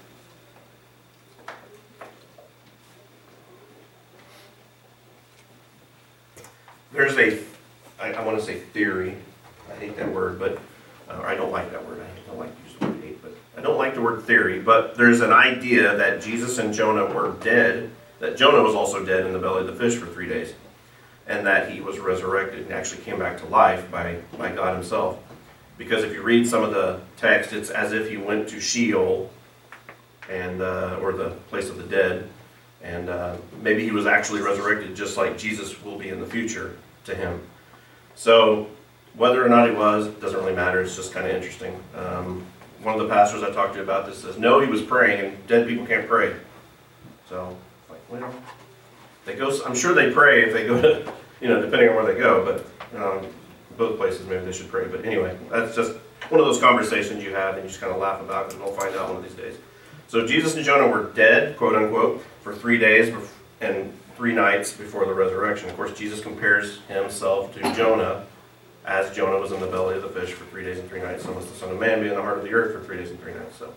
[6.92, 7.40] There's a,
[7.98, 9.16] I, I want to say theory.
[9.72, 10.60] I hate that word, but
[11.10, 12.02] uh, I don't like that word.
[12.02, 14.60] I don't like to use the word hate, but I don't like the word theory.
[14.62, 17.92] But there's an idea that Jesus and Jonah were dead.
[18.20, 20.54] That Jonah was also dead in the belly of the fish for three days.
[21.30, 25.20] and that he was resurrected and actually came back to life by, by God himself.
[25.78, 29.30] Because if you read some of the text, it's as if he went to Sheol,
[30.28, 32.28] and uh, or the place of the dead,
[32.84, 36.76] and uh, maybe he was actually resurrected, just like Jesus will be in the future
[37.06, 37.42] to him.
[38.16, 38.68] So
[39.16, 40.82] whether or not he was doesn't really matter.
[40.82, 41.80] It's just kind of interesting.
[41.96, 42.46] Um,
[42.84, 45.48] one of the pastors I talked to about this says, "No, he was praying, and
[45.48, 46.36] dead people can't pray."
[47.28, 47.56] So,
[47.90, 48.34] like, well,
[49.26, 49.58] they go.
[49.66, 52.44] I'm sure they pray if they go to, you know, depending on where they go.
[52.44, 53.28] But um,
[53.78, 54.88] both places, maybe they should pray.
[54.88, 55.98] But anyway, that's just
[56.30, 58.64] one of those conversations you have, and you just kind of laugh about it, and
[58.64, 59.56] we'll find out one of these days.
[60.08, 63.16] So Jesus and Jonah were dead, quote unquote, for three days
[63.62, 65.70] and three nights before the resurrection.
[65.70, 68.26] Of course, Jesus compares himself to Jonah,
[68.90, 71.24] as Jonah was in the belly of the fish for three days and three nights.
[71.24, 72.98] So must the Son of Man be in the heart of the earth for three
[72.98, 73.56] days and three nights.
[73.58, 73.72] So,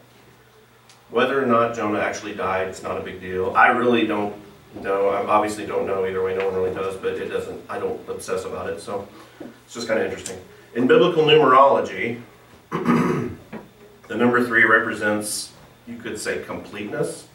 [1.11, 3.55] whether or not Jonah actually died, it's not a big deal.
[3.55, 4.35] I really don't
[4.81, 5.11] know.
[5.11, 6.35] I obviously don't know either way.
[6.35, 7.61] No one really does, but it doesn't.
[7.69, 8.81] I don't obsess about it.
[8.81, 9.07] So,
[9.41, 10.41] it's just kind of interesting.
[10.75, 12.23] In biblical numerology,
[12.71, 15.53] the number three represents
[15.87, 17.27] you could say completeness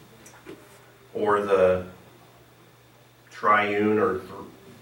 [1.14, 1.86] or the
[3.30, 4.18] triune or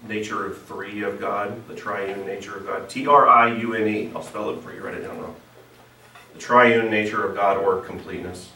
[0.07, 2.89] nature of three of God, the triune nature of God.
[2.89, 4.11] T R I U N E.
[4.15, 5.35] I'll spell it for you, write it down wrong.
[6.33, 8.51] The triune nature of God or completeness.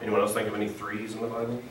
[0.00, 1.62] Anyone else think of any threes in the Bible?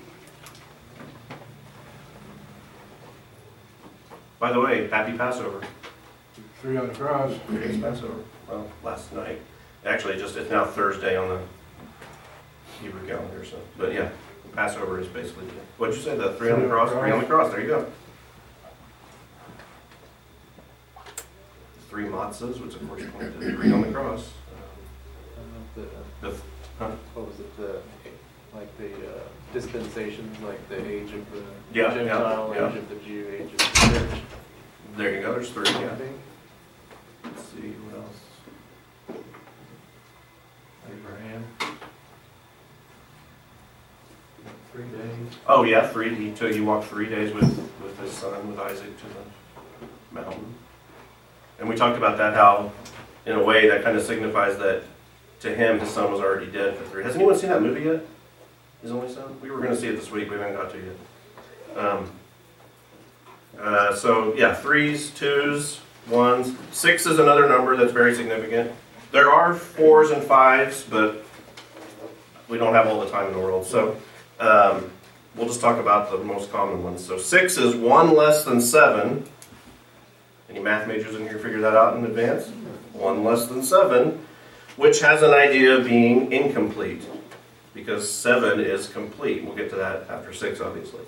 [4.40, 5.62] By the way, happy Passover.
[6.62, 7.34] Three on the cross.
[7.48, 8.24] Today's Passover.
[8.50, 9.40] Well, last night.
[9.86, 11.42] Actually, just it's now Thursday on the
[12.82, 13.46] Hebrew calendar.
[13.46, 14.10] So, but yeah,
[14.56, 15.46] Passover is basically.
[15.78, 16.16] What'd you say?
[16.18, 16.92] The three on the cross.
[16.92, 17.52] Three on the cross.
[17.52, 17.86] There you go.
[21.90, 24.30] Three matzahs, which of course point to three on the cross.
[24.52, 25.82] Uh,
[26.22, 26.36] the, The,
[26.80, 26.92] huh?
[27.14, 27.80] what was it, the,
[28.54, 29.20] like the uh,
[29.54, 31.40] dispensations, like the age of the
[31.74, 32.70] Yeah, yeah, Gentile, yeah.
[32.70, 34.20] age of the Jew, age of the church.
[34.98, 35.34] there you go.
[35.34, 35.68] There's three.
[35.68, 35.96] I Yeah.
[35.96, 36.18] think.
[37.26, 39.20] Let's see what else.
[40.92, 41.44] Abraham.
[44.72, 45.38] Three days.
[45.48, 46.14] Oh yeah, three.
[46.14, 46.52] He took.
[46.54, 47.44] He walked three days with
[47.82, 50.54] with his son, with Isaac, to the mountain.
[51.60, 52.34] And we talked about that.
[52.34, 52.72] How,
[53.26, 54.84] in a way, that kind of signifies that
[55.42, 57.04] to him, his son was already dead for three.
[57.04, 58.06] Has anyone seen that movie yet?
[58.82, 59.40] His only son.
[59.42, 60.30] We were going to see it this week.
[60.30, 61.78] We haven't got to yet.
[61.78, 62.12] Um,
[63.60, 66.56] uh, so yeah, threes, twos, ones.
[66.72, 68.72] Six is another number that's very significant.
[69.12, 71.24] There are fours and fives, but
[72.48, 73.66] we don't have all the time in the world.
[73.66, 73.98] So
[74.40, 74.92] um,
[75.36, 77.06] we'll just talk about the most common ones.
[77.06, 79.26] So six is one less than seven.
[80.50, 82.48] Any math majors in here figure that out in advance?
[82.94, 84.26] One less than seven,
[84.78, 87.04] which has an idea of being incomplete,
[87.74, 89.44] because seven is complete.
[89.44, 91.02] We'll get to that after six, obviously.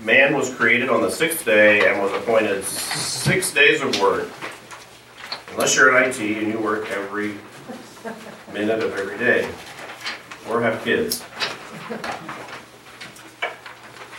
[0.00, 4.28] Man was created on the sixth day and was appointed six days of work.
[5.52, 7.34] Unless you're in IT and you work every
[8.52, 9.50] minute of every day,
[10.48, 11.22] or have kids,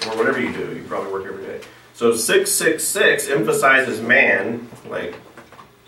[0.06, 1.62] or whatever you do, you probably work every day.
[1.94, 5.16] So 666 emphasizes man, like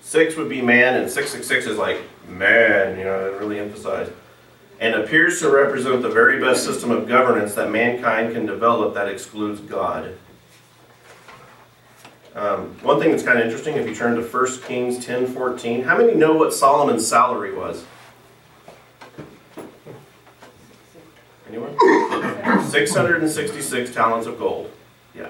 [0.01, 4.11] six would be man, and 666 is like man, you know, it really emphasized.
[4.79, 9.07] And appears to represent the very best system of governance that mankind can develop that
[9.07, 10.15] excludes God.
[12.33, 15.83] Um, one thing that's kind of interesting, if you turn to 1 Kings 10 14,
[15.83, 17.85] how many know what Solomon's salary was?
[21.51, 21.77] Anyone?
[22.69, 24.71] 666 talents of gold.
[25.13, 25.29] Yeah.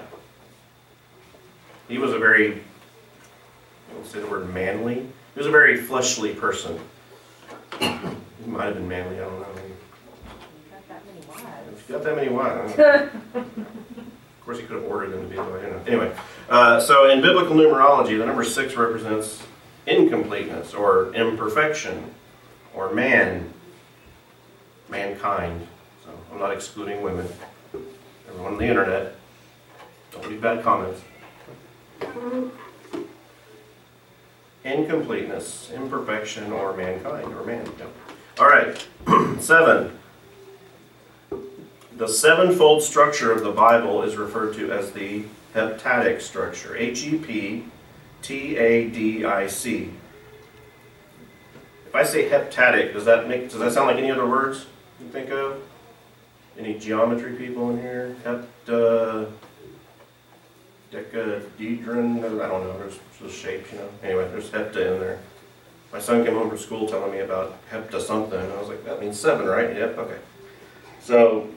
[1.88, 6.32] He was a very, I won't say the word manly, he was a very fleshly
[6.32, 6.78] person.
[7.80, 7.86] He
[8.46, 9.46] might have been manly, I don't know.
[10.70, 11.72] Got that many wives.
[11.72, 12.78] If you got that many wives.
[13.34, 15.82] of course, he could have ordered them to be the way.
[15.88, 16.14] Anyway,
[16.48, 19.42] uh, so in biblical numerology, the number six represents
[19.86, 22.14] incompleteness or imperfection
[22.74, 23.52] or man,
[24.88, 25.66] mankind.
[26.32, 27.28] I'm not excluding women.
[28.28, 29.14] Everyone on the internet,
[30.10, 31.02] don't leave bad comments.
[34.64, 37.68] Incompleteness, imperfection, or mankind, or man.
[37.78, 37.86] yeah.
[38.38, 38.86] All right,
[39.40, 39.98] seven.
[41.96, 46.76] The sevenfold structure of the Bible is referred to as the heptadic structure.
[46.76, 47.64] H E P
[48.22, 49.90] T A D I C.
[51.86, 54.64] If I say heptadic, does that make does that sound like any other words
[54.98, 55.60] you think of?
[56.58, 58.16] Any geometry people in here?
[58.24, 59.30] Hepta
[60.92, 63.88] decadedron, I don't know, there's those shapes, you know.
[64.02, 65.18] Anyway, there's hepta in there.
[65.92, 68.84] My son came home from school telling me about hepta something, and I was like,
[68.84, 69.74] that means seven, right?
[69.74, 70.18] Yep, okay.
[71.02, 71.48] So,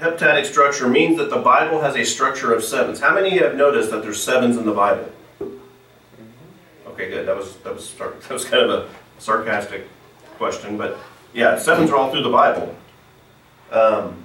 [0.00, 3.00] heptadic structure means that the Bible has a structure of sevens.
[3.00, 5.10] How many have noticed that there's sevens in the Bible?
[6.88, 7.26] Okay, good.
[7.26, 9.86] That was that was that was kind of a sarcastic
[10.36, 10.98] question, but
[11.32, 12.74] yeah, sevens are all through the Bible.
[13.72, 14.24] Um,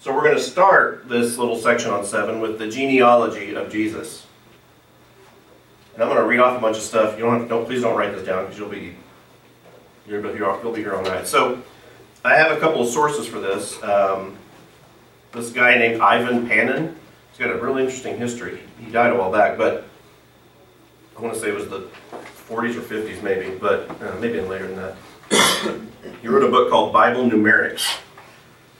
[0.00, 4.26] so we're going to start this little section on seven with the genealogy of Jesus.
[5.94, 7.16] And I'm going to read off a bunch of stuff.
[7.16, 8.96] You don't, have, don't please don't write this down because you'll be
[10.08, 11.26] you'll be, you'll be here all night.
[11.26, 11.62] So
[12.24, 13.80] I have a couple of sources for this.
[13.82, 14.36] Um,
[15.32, 16.96] this guy named Ivan Panin.
[17.30, 18.60] He's got a really interesting history.
[18.78, 19.84] He died a while back, but
[21.16, 21.88] I want to say it was the
[22.48, 25.80] 40s or 50s, maybe, but uh, maybe later than that.
[26.22, 27.98] he wrote a book called Bible Numerics.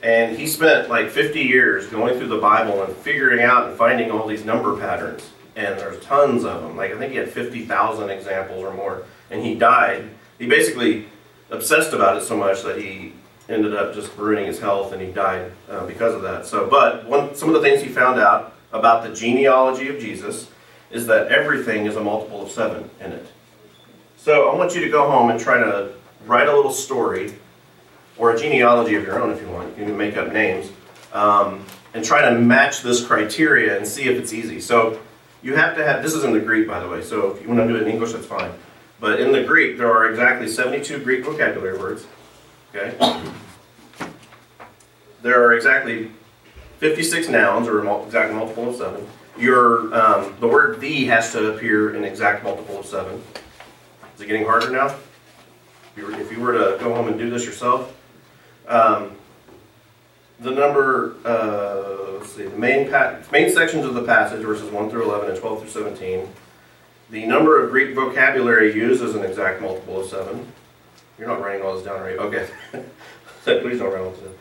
[0.05, 4.11] And he spent like 50 years going through the Bible and figuring out and finding
[4.11, 5.31] all these number patterns.
[5.57, 6.77] And there's tons of them.
[6.77, 9.05] Like I think he had 50,000 examples or more.
[9.31, 10.11] And he died.
[10.39, 11.07] He basically
[11.51, 13.15] obsessed about it so much that he
[13.49, 16.45] ended up just ruining his health and he died uh, because of that.
[16.45, 20.51] So, but one, some of the things he found out about the genealogy of Jesus
[20.91, 23.27] is that everything is a multiple of seven in it.
[24.19, 25.95] So I want you to go home and try to
[26.27, 27.35] write a little story
[28.17, 29.77] or a genealogy of your own if you want.
[29.79, 30.71] You can make up names
[31.13, 34.61] um, and try to match this criteria and see if it's easy.
[34.61, 35.01] So
[35.43, 37.49] you have to have, this is in the Greek by the way, so if you
[37.49, 38.53] want to do it in English, that's fine.
[39.01, 42.07] But in the Greek, there are exactly 72 Greek vocabulary words.
[42.75, 42.97] Okay?
[45.23, 46.11] There are exactly
[46.79, 49.07] 56 nouns, or exact multiple of seven.
[49.39, 53.23] Your um, the word "the" has to appear in exact multiple of seven.
[54.15, 54.95] Is it getting harder now?
[55.97, 57.97] If you were to go home and do this yourself,
[58.69, 59.13] um,
[60.41, 64.91] the number, uh, let's see, the main pa- main sections of the passage, verses one
[64.91, 66.29] through eleven and twelve through seventeen.
[67.11, 70.51] The number of Greek vocabulary used is an exact multiple of seven.
[71.19, 72.17] You're not writing all this down, right?
[72.19, 72.49] Okay.
[73.45, 74.35] Please don't write all this down.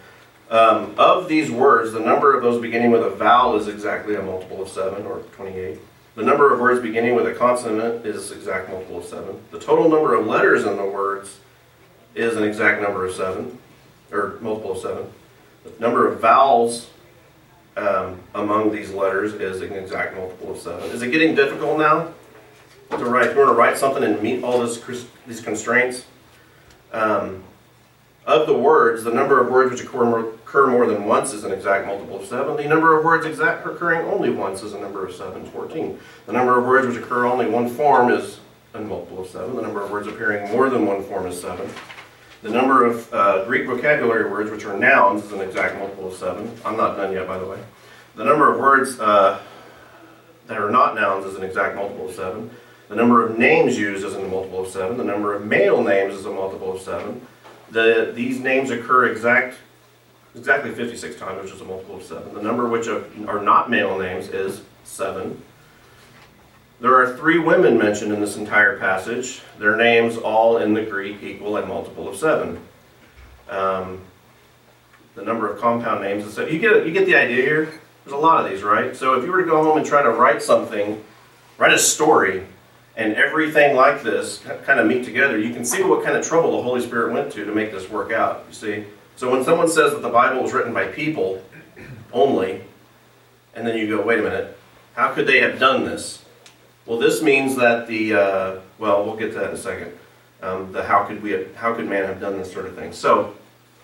[0.49, 4.21] Um, of these words, the number of those beginning with a vowel is exactly a
[4.21, 5.79] multiple of 7, or 28.
[6.15, 9.35] The number of words beginning with a consonant is exact multiple of 7.
[9.51, 11.39] The total number of letters in the words
[12.13, 13.57] is an exact number of 7,
[14.13, 15.05] or multiple of 7.
[15.63, 16.89] The number of vowels
[17.77, 20.91] um, among these letters is an exact multiple of 7.
[20.91, 22.13] Is it getting difficult now
[22.91, 23.27] to write?
[23.27, 26.05] If you want to write something and meet all these constraints?
[26.91, 27.43] Um,
[28.25, 31.43] of the words, the number of words which occur more, occur more than once is
[31.43, 32.55] an exact multiple of 7.
[32.55, 35.99] The number of words exact occurring only once is a number of 7, 14.
[36.25, 38.39] The number of words which occur only one form is
[38.73, 39.55] a multiple of 7.
[39.55, 41.69] The number of words appearing more than one form is 7.
[42.43, 46.13] The number of uh, Greek vocabulary words which are nouns is an exact multiple of
[46.13, 46.51] 7.
[46.65, 47.57] I'm not done yet, by the way.
[48.15, 49.39] The number of words uh,
[50.47, 52.51] that are not nouns is an exact multiple of 7.
[52.89, 54.97] The number of names used is a multiple of 7.
[54.97, 57.25] The number of male names is a multiple of 7.
[57.71, 59.55] The, these names occur exact,
[60.35, 62.33] exactly 56 times, which is a multiple of 7.
[62.33, 65.41] The number which are not male names is 7.
[66.83, 69.41] There are three women mentioned in this entire passage.
[69.57, 72.59] Their names, all in the Greek, equal a multiple of 7.
[73.47, 74.01] Um,
[75.15, 77.79] the number of compound names is You get, you get the idea here?
[78.03, 78.93] There's a lot of these, right?
[78.97, 81.01] So if you were to go home and try to write something,
[81.57, 82.43] write a story,
[82.97, 86.57] and everything like this kind of meet together, you can see what kind of trouble
[86.57, 88.43] the Holy Spirit went to to make this work out.
[88.49, 88.83] You see?
[89.15, 91.41] So when someone says that the Bible was written by people
[92.11, 92.65] only,
[93.55, 94.57] and then you go, wait a minute,
[94.95, 96.22] how could they have done this?
[96.85, 99.97] Well, this means that the, uh, well, we'll get to that in a second.
[100.41, 102.91] Um, the how could we, have, how could man have done this sort of thing?
[102.91, 103.35] So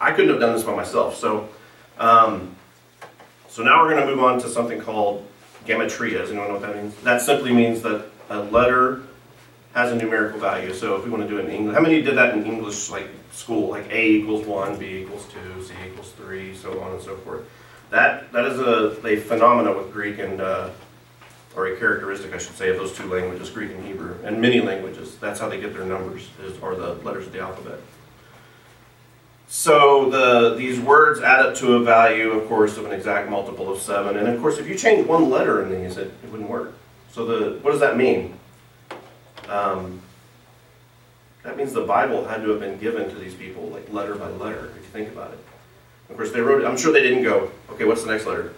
[0.01, 1.15] I couldn't have done this by myself.
[1.15, 1.47] So,
[1.97, 2.55] um,
[3.47, 5.25] so now we're going to move on to something called
[5.65, 6.19] gematria.
[6.19, 6.95] Does anyone know what that means?
[7.03, 9.03] That simply means that a letter
[9.73, 10.73] has a numerical value.
[10.73, 12.89] So if we want to do it in English, how many did that in English,
[12.89, 17.01] like school, like A equals one, B equals two, C equals three, so on and
[17.01, 17.41] so forth.
[17.89, 20.69] That that is a, a phenomena with Greek and uh,
[21.59, 24.61] or a characteristic, I should say, of those two languages, Greek and Hebrew, and many
[24.61, 25.17] languages.
[25.17, 27.79] That's how they get their numbers, is, or the letters of the alphabet.
[29.49, 33.69] So the these words add up to a value, of course, of an exact multiple
[33.69, 34.15] of seven.
[34.15, 36.75] And of course, if you change one letter in these, it, it wouldn't work.
[37.11, 38.39] So the what does that mean?
[39.49, 40.01] Um,
[41.43, 44.29] that means the Bible had to have been given to these people, like letter by
[44.29, 45.39] letter, if you think about it.
[46.09, 46.63] Of course, they wrote.
[46.63, 48.53] I'm sure they didn't go, okay, what's the next letter?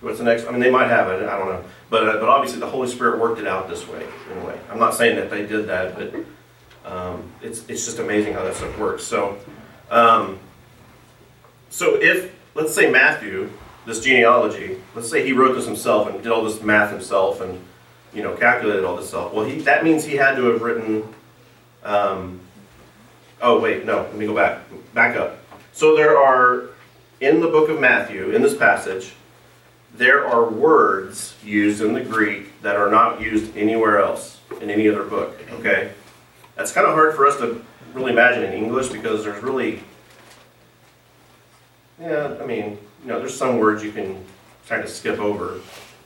[0.00, 0.46] What's the next?
[0.46, 1.26] I mean, they might have it.
[1.26, 1.64] I don't know.
[1.88, 4.06] But uh, but obviously, the Holy Spirit worked it out this way.
[4.30, 6.14] In a way, I'm not saying that they did that, but
[6.90, 9.04] um, it's it's just amazing how that stuff works.
[9.04, 9.38] So.
[9.90, 10.40] Um,
[11.70, 13.50] so if let's say Matthew,
[13.84, 17.60] this genealogy, let's say he wrote this himself and did all this math himself and
[18.14, 19.32] you know calculated all this stuff.
[19.32, 21.14] Well, he, that means he had to have written.
[21.82, 22.40] Um,
[23.42, 24.02] oh wait, no.
[24.02, 24.60] Let me go back.
[24.94, 25.38] Back up.
[25.72, 26.70] So there are
[27.20, 29.14] in the book of Matthew, in this passage,
[29.96, 34.88] there are words used in the Greek that are not used anywhere else in any
[34.88, 35.40] other book.
[35.52, 35.92] Okay?
[36.54, 37.62] That's kind of hard for us to
[37.94, 39.80] really imagine in English because there's really,
[42.00, 44.22] yeah, I mean, you know, there's some words you can
[44.68, 45.60] kind of skip over,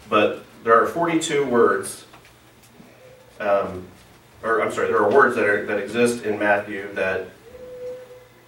[0.08, 2.04] but there are 42 words,
[3.40, 3.86] um,
[4.42, 7.28] or I'm sorry, there are words that are that exist in Matthew that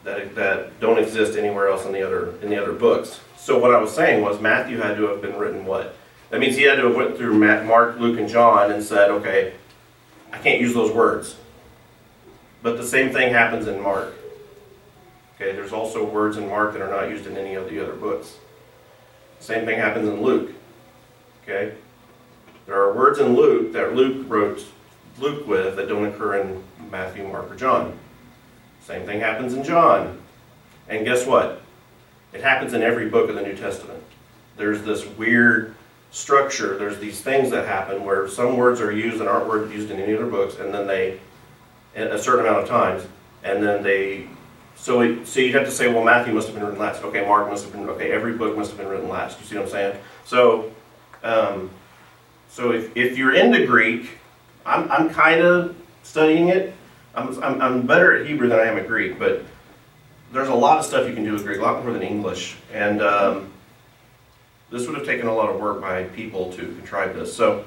[0.05, 3.21] that that don't exist anywhere else in the other in the other books.
[3.43, 5.97] So what I was saying was Matthew had to have been written what?
[6.31, 9.55] That means he had to have went through Mark, Luke, and John and said, okay,
[10.33, 11.35] I can't use those words.
[12.63, 14.15] But the same thing happens in Mark.
[15.35, 17.97] Okay, there's also words in Mark that are not used in any of the other
[17.97, 18.37] books.
[19.41, 20.53] Same thing happens in Luke.
[21.43, 21.75] Okay?
[22.67, 24.65] There are words in Luke that Luke wrote
[25.19, 26.63] Luke with that don't occur in
[26.93, 27.99] Matthew, Mark, or John.
[28.83, 30.23] Same thing happens in John.
[30.89, 31.62] And guess what?
[32.33, 34.03] It happens in every book of the New Testament.
[34.57, 35.75] There's this weird
[36.11, 39.91] structure, there's these things that happen where some words are used and aren't word used
[39.91, 41.19] in any other books, and then they,
[41.95, 43.07] a certain amount of times,
[43.43, 44.29] and then they,
[44.77, 47.03] so it, so you'd have to say, well, Matthew must have been written last.
[47.03, 49.41] Okay, Mark must have been, okay, every book must have been written last.
[49.41, 49.97] You see what I'm saying?
[50.25, 50.73] So,
[51.23, 51.71] um,
[52.51, 54.19] so if, if you're into Greek,
[54.67, 56.75] I'm, I'm kind of studying it.
[57.15, 59.45] I'm, I'm, I'm better at Hebrew than I am at Greek, but
[60.33, 62.57] there's a lot of stuff you can do with Greek, a lot more than English.
[62.73, 63.53] And um,
[64.71, 67.35] this would have taken a lot of work by people to contrive this.
[67.35, 67.65] So,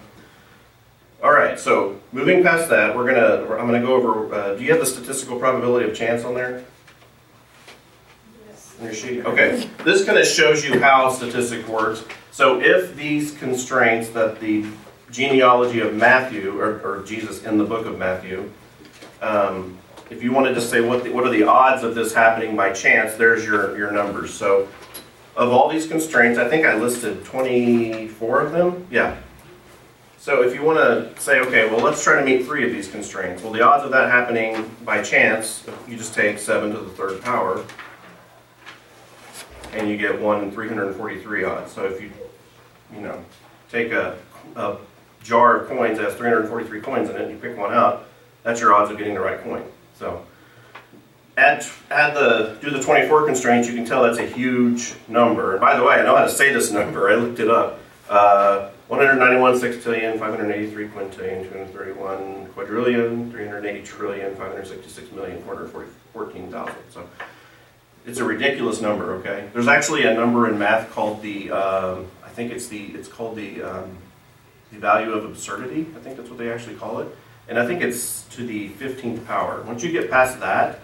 [1.23, 1.59] all right.
[1.59, 3.55] So moving past that, we're gonna.
[3.55, 4.33] I'm gonna go over.
[4.33, 6.65] Uh, do you have the statistical probability of chance on there?
[8.81, 9.25] Your sheet?
[9.25, 9.69] Okay.
[9.85, 12.03] This kind of shows you how statistics works.
[12.31, 14.65] So if these constraints that the
[15.09, 18.51] genealogy of Matthew, or, or Jesus in the book of Matthew,
[19.21, 19.77] um,
[20.09, 22.71] if you wanted to say what the, what are the odds of this happening by
[22.71, 24.33] chance, there's your, your numbers.
[24.33, 24.67] So
[25.35, 28.87] of all these constraints, I think I listed 24 of them.
[28.89, 29.17] Yeah.
[30.17, 32.89] So if you want to say, okay, well, let's try to meet three of these
[32.89, 33.43] constraints.
[33.43, 37.21] Well, the odds of that happening by chance, you just take 7 to the third
[37.21, 37.63] power,
[39.73, 41.71] and you get 1 in 343 odds.
[41.73, 42.09] So if you,
[42.93, 43.23] you know,
[43.69, 44.17] take a,
[44.55, 44.77] a
[45.21, 48.07] jar of coins that has 343 coins in it, and you pick one out,
[48.41, 49.63] that's your odds of getting the right coin.
[49.97, 50.25] So
[51.37, 55.53] add, add the, do the 24 constraints, you can tell that's a huge number.
[55.53, 57.79] And by the way, I know how to say this number, I looked it up.
[58.09, 66.75] Uh, 191 sextillion, 583 quintillion, 231 quadrillion, 380 trillion, 566 million, 414,000.
[66.91, 67.09] So
[68.05, 69.49] it's a ridiculous number, okay?
[69.53, 73.35] There's actually a number in math called the, um, I think it's the, it's called
[73.35, 73.97] the, um,
[74.71, 75.87] the value of absurdity.
[75.95, 77.07] I think that's what they actually call it.
[77.47, 79.61] And I think it's to the 15th power.
[79.61, 80.79] Once you get past that,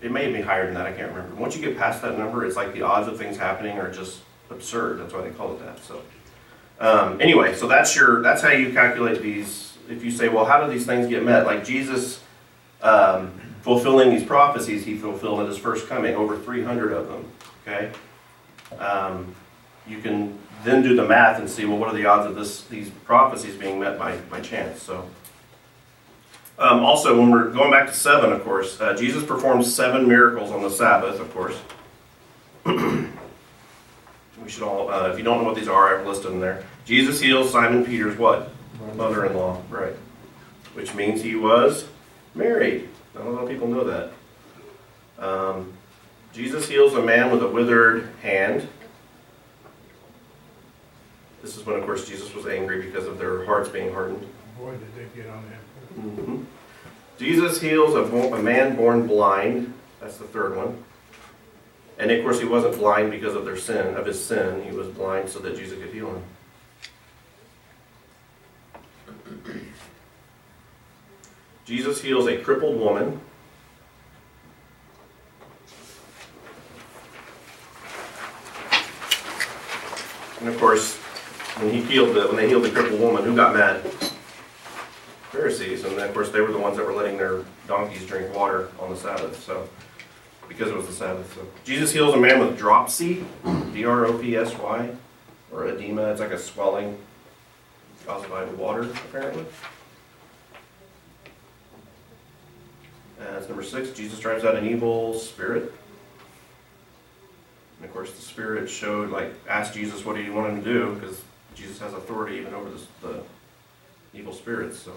[0.00, 1.34] it may be higher than that, I can't remember.
[1.36, 4.20] Once you get past that number, it's like the odds of things happening are just
[4.50, 5.00] absurd.
[5.00, 5.82] That's why they call it that.
[5.82, 6.02] So,
[6.78, 9.76] um, anyway, so that's your that's how you calculate these.
[9.88, 11.46] If you say, well, how do these things get met?
[11.46, 12.20] Like Jesus
[12.82, 17.24] um, fulfilling these prophecies, he fulfilled at his first coming, over 300 of them.
[17.66, 17.90] Okay,
[18.78, 19.34] um,
[19.86, 22.64] you can then do the math and see, well, what are the odds of this
[22.64, 24.82] these prophecies being met by by chance?
[24.82, 25.08] So.
[26.58, 30.52] Um, also, when we're going back to seven, of course, uh, Jesus performs seven miracles
[30.52, 31.58] on the Sabbath, of course.
[32.64, 36.64] we should all, uh, if you don't know what these are, I've listed them there.
[36.84, 38.50] Jesus heals Simon Peter's what?
[38.94, 39.94] Mother in law, right.
[40.74, 41.86] Which means he was
[42.34, 42.88] married.
[43.14, 44.12] Not a lot of people know that.
[45.18, 45.72] Um,
[46.32, 48.68] Jesus heals a man with a withered hand.
[51.42, 54.26] This is when, of course, Jesus was angry because of their hearts being hardened.
[54.58, 55.63] Boy, did they get on that.
[55.98, 56.44] Mhm.
[57.18, 59.72] Jesus heals a, bo- a man born blind.
[60.00, 60.82] That's the third one.
[61.98, 64.64] And of course, he wasn't blind because of their sin, of his sin.
[64.64, 66.22] He was blind so that Jesus could heal him.
[71.64, 73.20] Jesus heals a crippled woman.
[80.40, 80.96] And of course,
[81.56, 83.82] when he healed the, when they healed the crippled woman, who got mad?
[85.34, 88.68] Pharisees, and of course they were the ones that were letting their donkeys drink water
[88.80, 89.42] on the Sabbath.
[89.42, 89.68] So,
[90.48, 93.24] because it was the Sabbath, so Jesus heals a man with dropsy,
[93.72, 94.90] D-R-O-P-S-Y,
[95.50, 96.02] or edema.
[96.12, 96.96] It's like a swelling
[98.06, 99.44] caused by the water, apparently.
[103.18, 103.90] That's number six.
[103.90, 105.72] Jesus drives out an evil spirit.
[107.78, 110.94] And of course, the spirit showed, like, asked Jesus what he want him to do,
[110.94, 111.22] because
[111.56, 113.22] Jesus has authority even over this, the
[114.14, 114.78] evil spirits.
[114.78, 114.92] So.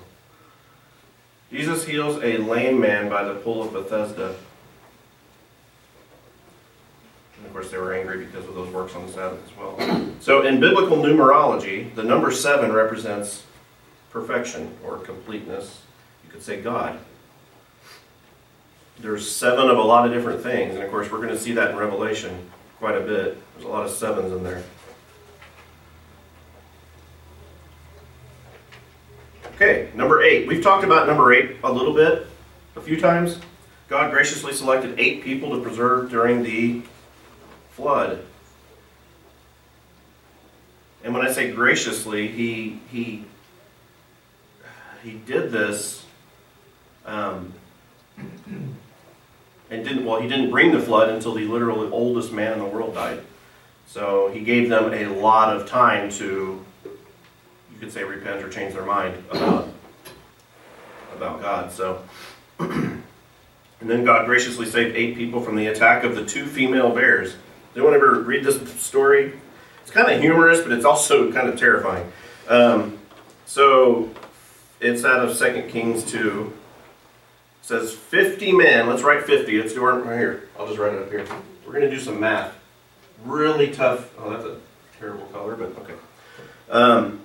[1.52, 4.36] Jesus heals a lame man by the pool of Bethesda.
[7.38, 10.04] And of course, they were angry because of those works on the Sabbath as well.
[10.20, 13.44] So in biblical numerology, the number seven represents
[14.10, 15.82] perfection or completeness.
[16.26, 17.00] You could say God.
[19.00, 21.54] There's seven of a lot of different things, and of course, we're going to see
[21.54, 23.38] that in Revelation quite a bit.
[23.54, 24.64] There's a lot of sevens in there.
[29.58, 30.48] Okay, number eight.
[30.48, 32.28] We've talked about number eight a little bit,
[32.76, 33.40] a few times.
[33.88, 36.84] God graciously selected eight people to preserve during the
[37.72, 38.24] flood.
[41.04, 43.26] And when I say graciously, he he
[45.02, 46.06] he did this
[47.08, 47.52] um,
[48.16, 48.76] and
[49.84, 52.94] didn't well he didn't bring the flood until the literal oldest man in the world
[52.94, 53.22] died.
[53.88, 56.64] So he gave them a lot of time to
[57.78, 59.70] you could say repent or change their mind about
[61.16, 61.72] about God.
[61.72, 62.02] So
[62.60, 63.04] and
[63.82, 67.34] then God graciously saved eight people from the attack of the two female bears.
[67.74, 69.34] Did anyone ever read this story?
[69.84, 72.12] It's kind of humorous, but it's also kind of terrifying.
[72.48, 72.98] Um,
[73.46, 74.10] so
[74.80, 76.52] it's out of 2 Kings 2.
[77.62, 78.88] It says 50 men.
[78.88, 79.62] Let's write 50.
[79.62, 80.50] Let's do it right here.
[80.58, 81.28] I'll just write it up here.
[81.66, 82.58] We're to do some math.
[83.24, 84.12] Really tough.
[84.18, 84.58] Oh, that's a
[85.00, 85.94] terrible color, but okay.
[86.70, 87.22] Um,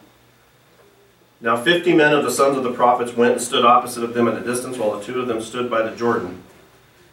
[1.43, 4.28] now 50 men of the sons of the prophets went and stood opposite of them
[4.28, 6.43] at a distance, while the two of them stood by the Jordan.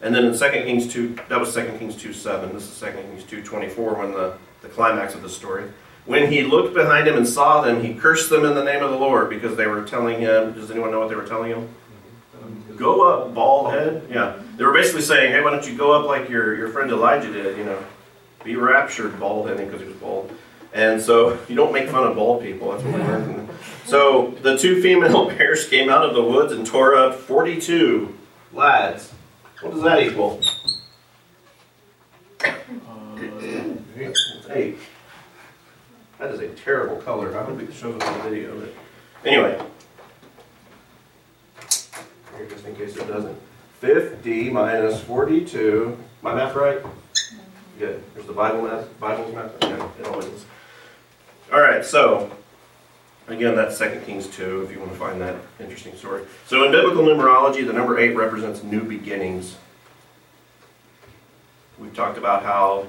[0.02, 2.54] And then in 2 Kings 2, that was 2 Kings 2 7.
[2.54, 5.66] This is 2 Kings 2 24, when the, the climax of the story.
[6.06, 8.92] When he looked behind him and saw them, he cursed them in the name of
[8.92, 10.54] the Lord because they were telling him.
[10.54, 11.68] Does anyone know what they were telling him?
[12.78, 14.04] Go up, bald head.
[14.10, 14.42] Yeah.
[14.56, 17.32] They were basically saying, hey, why don't you go up like your, your friend Elijah
[17.32, 17.84] did, you know?
[18.44, 20.32] Be raptured, bald heading because he was bald.
[20.74, 22.72] And so you don't make fun of bald people.
[22.72, 23.50] That's what we learned.
[23.90, 28.16] So the two female bears came out of the woods and tore up 42
[28.54, 29.12] lads.
[29.62, 30.40] What does that equal?
[32.46, 32.52] Uh,
[34.52, 34.78] eight.
[36.20, 37.36] That is a terrible color.
[37.36, 38.60] I hope it shows up on the video.
[38.60, 38.70] But
[39.26, 39.60] anyway,
[42.38, 43.38] here just in case it doesn't.
[43.80, 45.98] 50 minus 42.
[46.22, 46.80] My math right?
[47.80, 48.04] Good.
[48.14, 49.00] There's the Bible math.
[49.00, 49.52] Bible's math.
[49.62, 50.46] Yeah, it always is.
[51.52, 51.84] All right.
[51.84, 52.32] So
[53.30, 54.64] again, that's 2 Kings 2.
[54.64, 56.24] If you want to find that interesting story.
[56.48, 59.56] So in biblical numerology, the number eight represents new beginnings.
[61.78, 62.88] We've talked about how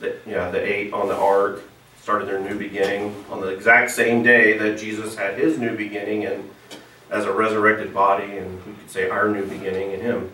[0.00, 1.62] the, yeah, the eight on the ark
[2.00, 6.24] started their new beginning on the exact same day that Jesus had his new beginning
[6.24, 6.48] and
[7.10, 10.30] as a resurrected body, and we could say our new beginning in him.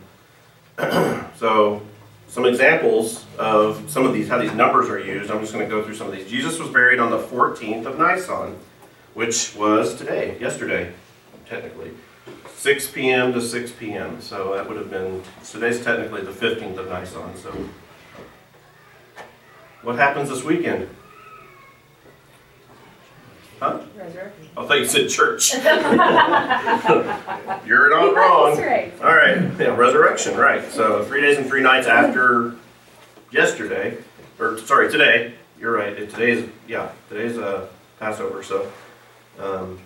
[1.37, 1.83] so,
[2.29, 5.31] some examples of some of these, how these numbers are used.
[5.31, 6.29] I'm just going to go through some of these.
[6.31, 8.59] Jesus was buried on the 14th of Nisan,
[9.15, 10.93] which was today, yesterday,
[11.47, 11.91] technically.
[12.55, 13.33] 6 p.m.
[13.33, 14.21] to 6 p.m.
[14.21, 17.37] So that would have been, today's technically the 15th of Nisan.
[17.37, 17.69] So,
[19.83, 20.89] what happens this weekend?
[23.59, 23.81] Huh?
[23.97, 24.49] Resurrection.
[24.57, 25.55] I thought you said church.
[27.65, 28.59] You're not wrong.
[28.59, 28.93] right.
[29.01, 30.65] All right, yeah, resurrection, right.
[30.73, 32.57] So three days and three nights after
[33.31, 33.99] yesterday,
[34.41, 35.35] or sorry, today.
[35.61, 35.97] You're right.
[35.97, 37.69] Today's yeah, today's uh,
[38.01, 38.43] Passover.
[38.43, 38.71] So
[39.39, 39.79] um,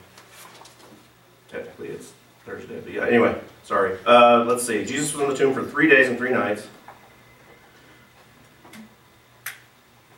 [1.49, 2.13] technically it's
[2.45, 3.07] Thursday, but yeah.
[3.07, 3.99] Anyway, sorry.
[4.07, 4.85] Uh, let's see.
[4.85, 6.67] Jesus was in the tomb for three days and three nights.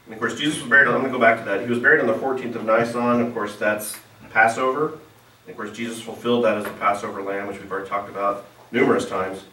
[0.05, 1.61] And of course, Jesus was buried I'm going to go back to that.
[1.63, 3.21] He was buried on the 14th of Nisan.
[3.21, 3.99] Of course, that's
[4.31, 4.93] Passover.
[4.93, 8.47] And of course, Jesus fulfilled that as the Passover lamb, which we've already talked about
[8.71, 9.45] numerous times.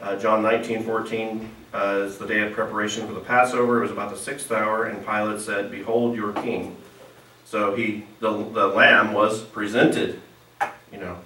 [0.00, 3.78] Uh, John 19, 14 uh, is the day of preparation for the Passover.
[3.78, 6.76] It was about the sixth hour, and Pilate said, Behold your king.
[7.48, 10.20] So he, the, the lamb was presented,
[10.92, 11.16] you know.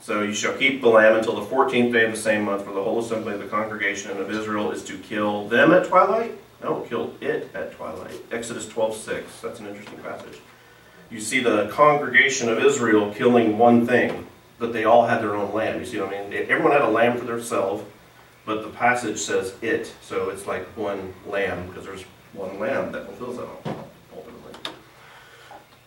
[0.00, 2.72] So you shall keep the lamb until the 14th day of the same month, for
[2.72, 6.32] the whole assembly of the congregation of Israel is to kill them at twilight?
[6.60, 8.16] No, kill it at twilight.
[8.32, 9.40] Exodus 12, 6.
[9.42, 10.40] That's an interesting passage.
[11.08, 14.26] You see the congregation of Israel killing one thing,
[14.58, 15.78] but they all had their own lamb.
[15.78, 16.32] You see what I mean?
[16.32, 17.84] Everyone had a lamb for themselves,
[18.44, 19.94] but the passage says it.
[20.02, 22.02] So it's like one lamb, because there's
[22.32, 23.83] one lamb that fulfills that all.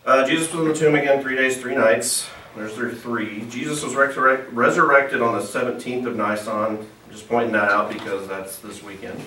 [0.08, 2.30] Uh, Jesus was in the tomb again three days, three nights.
[2.56, 3.44] There's their three.
[3.50, 6.78] Jesus was resurrect- resurrected on the 17th of Nisan.
[6.78, 9.20] I'm just pointing that out because that's this weekend.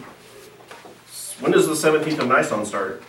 [1.40, 3.04] When does the 17th of Nisan start?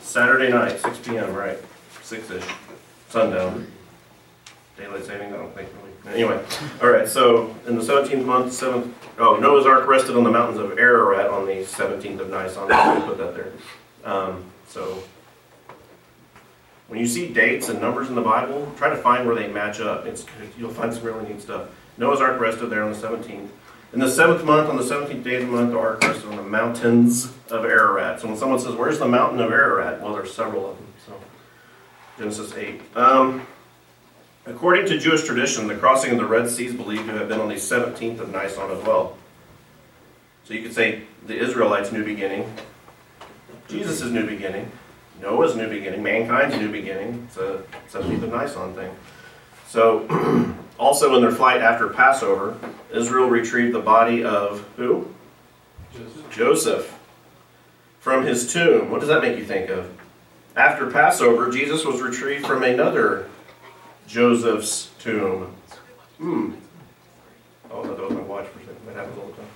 [0.00, 1.58] Saturday night, 6 p.m., right?
[2.00, 2.44] 6 ish.
[3.10, 3.70] Sundown.
[4.78, 6.14] Daylight saving, I don't think really.
[6.14, 6.42] Anyway,
[6.80, 10.58] all right, so in the 17th month, 7th, oh, Noah's Ark rested on the mountains
[10.58, 12.68] of Ararat on the 17th of Nisan.
[12.68, 13.52] Going put that there.
[14.02, 15.02] Um, so
[16.88, 19.80] when you see dates and numbers in the Bible, try to find where they match
[19.80, 20.06] up.
[20.06, 20.26] It's,
[20.58, 21.68] you'll find some really neat stuff.
[21.96, 23.48] Noah's Ark rested there on the 17th.
[23.92, 26.36] In the seventh month, on the seventeenth day of the month, the ark rested on
[26.36, 28.20] the mountains of Ararat.
[28.20, 30.86] So when someone says, "Where's the mountain of Ararat?" Well, there's several of them.
[31.06, 31.12] So
[32.16, 32.80] Genesis eight.
[32.96, 33.46] Um,
[34.46, 37.38] according to Jewish tradition, the crossing of the Red Sea is believed to have been
[37.38, 39.18] on the seventeenth of Nisan as well.
[40.44, 42.50] So you could say the Israelites' new beginning,
[43.68, 44.72] Jesus' new beginning,
[45.22, 47.28] Noah's new beginning, mankind's new beginning.
[47.28, 48.94] It's a 17th of Nisan thing.
[49.68, 50.06] So,
[50.78, 52.58] also in their flight after Passover,
[52.92, 55.08] Israel retrieved the body of who?
[55.94, 56.98] Just Joseph
[58.00, 58.90] from his tomb.
[58.90, 59.96] What does that make you think of?
[60.56, 63.28] After Passover, Jesus was retrieved from another
[64.08, 65.54] Joseph's tomb.
[66.18, 66.54] Hmm.
[67.70, 68.86] Oh, that was my watch for a second.
[68.86, 69.46] That happens all the time.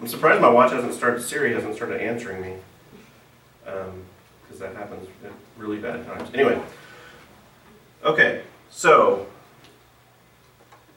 [0.00, 2.54] I'm surprised my watch hasn't started, Siri hasn't started answering me.
[4.54, 6.30] Because that happens at really bad times.
[6.32, 6.60] Anyway.
[8.04, 9.26] Okay, so.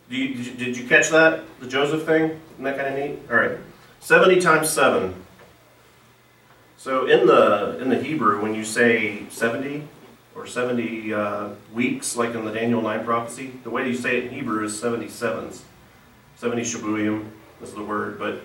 [0.10, 1.44] You, did you- did you catch that?
[1.60, 2.40] The Joseph thing?
[2.54, 3.20] Isn't that kind of neat?
[3.32, 3.58] All right.
[4.00, 5.16] 70 times 7.
[6.78, 9.88] So in the in the Hebrew, when you say 70
[10.36, 14.26] or 70 uh, weeks, like in the Daniel 9 prophecy, the way you say it
[14.26, 15.62] in Hebrew is 77s.
[16.36, 17.26] 70 shabuim
[17.64, 18.42] is the word, but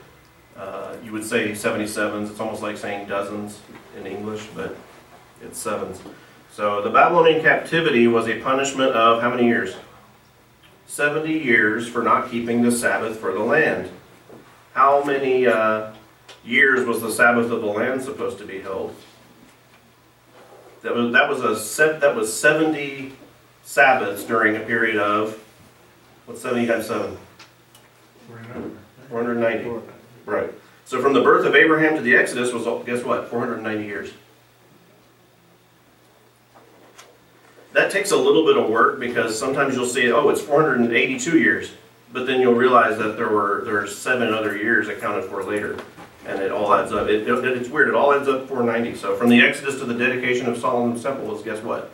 [0.57, 2.31] uh, you would say 77s.
[2.31, 3.61] It's almost like saying dozens
[3.99, 4.75] in English, but
[5.43, 6.01] it's sevens.
[6.53, 9.75] So the Babylonian captivity was a punishment of how many years?
[10.87, 13.91] 70 years for not keeping the Sabbath for the land.
[14.75, 15.93] How many uh,
[16.45, 18.95] years was the Sabbath of the land supposed to be held?
[20.83, 23.13] That was that was a set that was 70
[23.63, 25.43] Sabbaths during a period of
[26.27, 27.17] what's 70 times 7?
[29.09, 29.87] 490.
[30.27, 30.53] Right.
[30.85, 33.29] So from the birth of Abraham to the Exodus was guess what?
[33.29, 34.13] 490 years.
[37.73, 41.73] That takes a little bit of work because sometimes you'll see oh it's 482 years,
[42.13, 45.79] but then you'll realize that there were there are seven other years accounted for later,
[46.27, 47.09] and it all adds up.
[47.09, 47.89] It, it- it's weird.
[47.89, 48.99] It all adds up 490.
[48.99, 51.91] So from the Exodus to the dedication of Solomon's temple was guess what?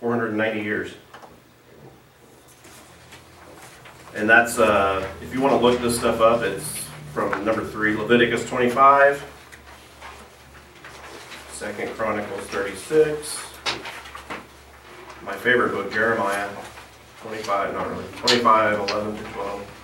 [0.00, 0.92] 490 years.
[4.14, 6.64] And that's uh, if you want to look this stuff up, it's
[7.12, 9.24] from number three, Leviticus 25,
[11.52, 13.44] Second Chronicles 36,
[15.28, 16.48] my favorite book, Jeremiah
[17.20, 19.74] 25, not really, 25, 11 to 12.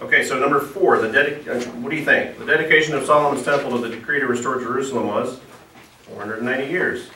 [0.00, 2.38] Okay, so number four, the dedic- uh, what do you think?
[2.38, 5.38] The dedication of Solomon's temple to the decree to restore Jerusalem was
[6.04, 7.10] 490 years.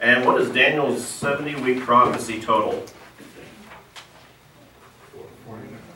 [0.00, 2.86] And what is Daniel's 70 week prophecy total?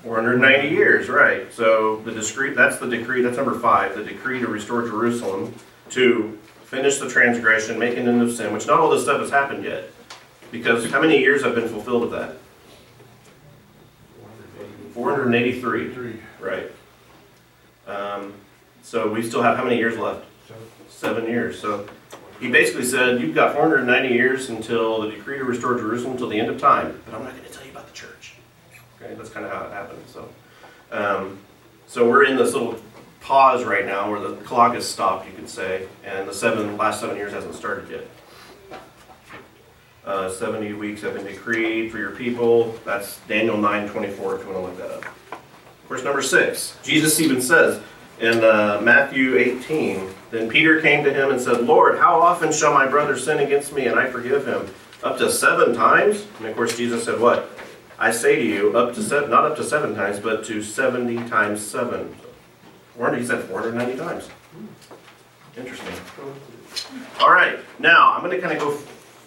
[0.03, 1.51] 490 years, right.
[1.51, 5.55] So the decree, that's the decree, that's number five, the decree to restore Jerusalem,
[5.91, 6.39] to
[6.73, 9.63] finish the transgression, make an end of sin, which not all this stuff has happened
[9.63, 9.91] yet.
[10.51, 12.37] Because how many years have been fulfilled of that?
[14.95, 16.71] 483, right.
[17.87, 18.33] Um,
[18.83, 20.25] so we still have how many years left?
[20.89, 21.61] Seven years.
[21.61, 21.87] So
[22.41, 26.41] he basically said, You've got 490 years until the decree to restore Jerusalem until the
[26.41, 28.37] end of time, but I'm not going to tell you about the church.
[28.97, 30.03] Okay, that's kind of how it happened.
[30.07, 30.29] So,
[30.91, 31.39] um,
[31.87, 32.81] so we're in this little
[33.23, 37.01] pause right now where the clock has stopped, you could say, and the seven last
[37.01, 38.81] seven years hasn't started yet.
[40.05, 42.77] Uh, 70 weeks have been decreed for your people.
[42.85, 45.05] That's Daniel 9 24, if you want to look that up.
[45.93, 47.83] Course, number six, Jesus even says
[48.19, 52.73] in uh, Matthew 18, Then Peter came to him and said, Lord, how often shall
[52.73, 54.73] my brother sin against me and I forgive him?
[55.03, 56.27] Up to seven times?
[56.39, 57.51] And of course, Jesus said, What?
[57.99, 61.29] I say to you, up to seven, not up to seven times, but to 70
[61.29, 62.17] times seven.
[62.97, 64.29] 400, he said 490 times.
[65.57, 65.95] Interesting.
[67.21, 68.73] All right, now I'm going to kind of go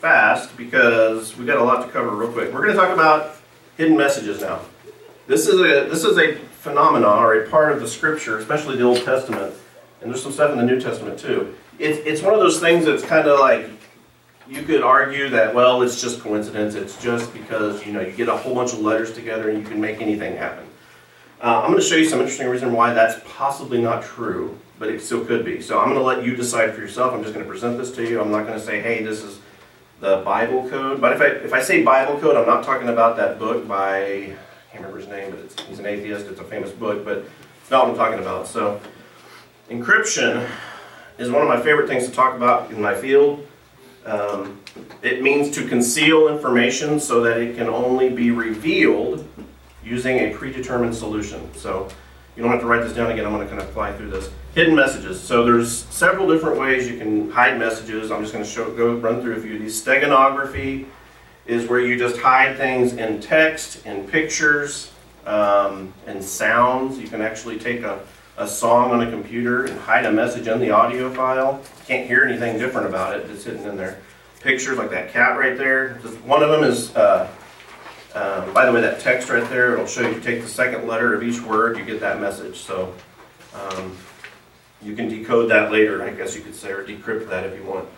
[0.02, 2.54] fast because we got a lot to cover real quick.
[2.54, 3.38] We're going to talk about
[3.78, 4.62] hidden messages now.
[5.28, 8.84] This is a this is a phenomenon or a part of the scripture, especially the
[8.84, 9.54] Old Testament,
[10.02, 11.56] and there's some stuff in the New Testament too.
[11.80, 13.68] It's it's one of those things that's kind of like
[14.48, 16.76] you could argue that well, it's just coincidence.
[16.76, 19.68] It's just because you know you get a whole bunch of letters together and you
[19.68, 20.65] can make anything happen.
[21.46, 24.90] Uh, I'm going to show you some interesting reason why that's possibly not true, but
[24.90, 25.62] it still could be.
[25.62, 27.14] So I'm going to let you decide for yourself.
[27.14, 28.20] I'm just going to present this to you.
[28.20, 29.38] I'm not going to say, hey, this is
[30.00, 31.00] the Bible code.
[31.00, 34.00] But if I if I say Bible code, I'm not talking about that book by
[34.00, 34.36] I
[34.72, 36.26] can't remember his name, but he's an atheist.
[36.26, 37.20] It's a famous book, but
[37.62, 38.48] it's not what I'm talking about.
[38.48, 38.82] So
[39.70, 40.50] encryption
[41.20, 43.48] is one of my favorite things to talk about in my field.
[44.04, 44.62] Um,
[45.04, 49.28] it means to conceal information so that it can only be revealed
[49.86, 51.54] using a predetermined solution.
[51.56, 51.88] So
[52.36, 53.26] you don't have to write this down again.
[53.26, 54.30] I'm going to kind of fly through this.
[54.56, 55.22] Hidden messages.
[55.22, 58.12] So there's several different ways you can hide messages.
[58.12, 59.82] I'm just going to show, go run through a few of these.
[59.84, 60.86] Steganography
[61.46, 64.92] is where you just hide things in text, in pictures.
[65.26, 67.00] um, and sounds.
[67.00, 68.00] You can actually take a,
[68.38, 71.62] a song on a computer and hide a message in the audio file.
[71.88, 74.00] Can't hear anything different about it, it's hidden in there.
[74.42, 75.98] Pictures like that cat right there.
[76.04, 77.28] Just- One of them is, uh,
[78.16, 81.14] um, by the way, that text right there, it'll show you take the second letter
[81.14, 82.58] of each word, you get that message.
[82.58, 82.94] So
[83.54, 83.96] um,
[84.82, 87.66] you can decode that later, I guess you could say, or decrypt that if you
[87.66, 87.90] want.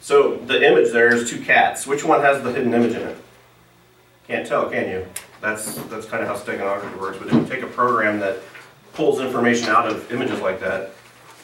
[0.00, 1.86] So the image there is two cats.
[1.86, 3.16] Which one has the hidden image in it?
[4.28, 5.06] Can't tell, can you?
[5.40, 7.18] That's that's kind of how steganography works.
[7.18, 8.38] But if you take a program that
[8.92, 10.92] pulls information out of images like that,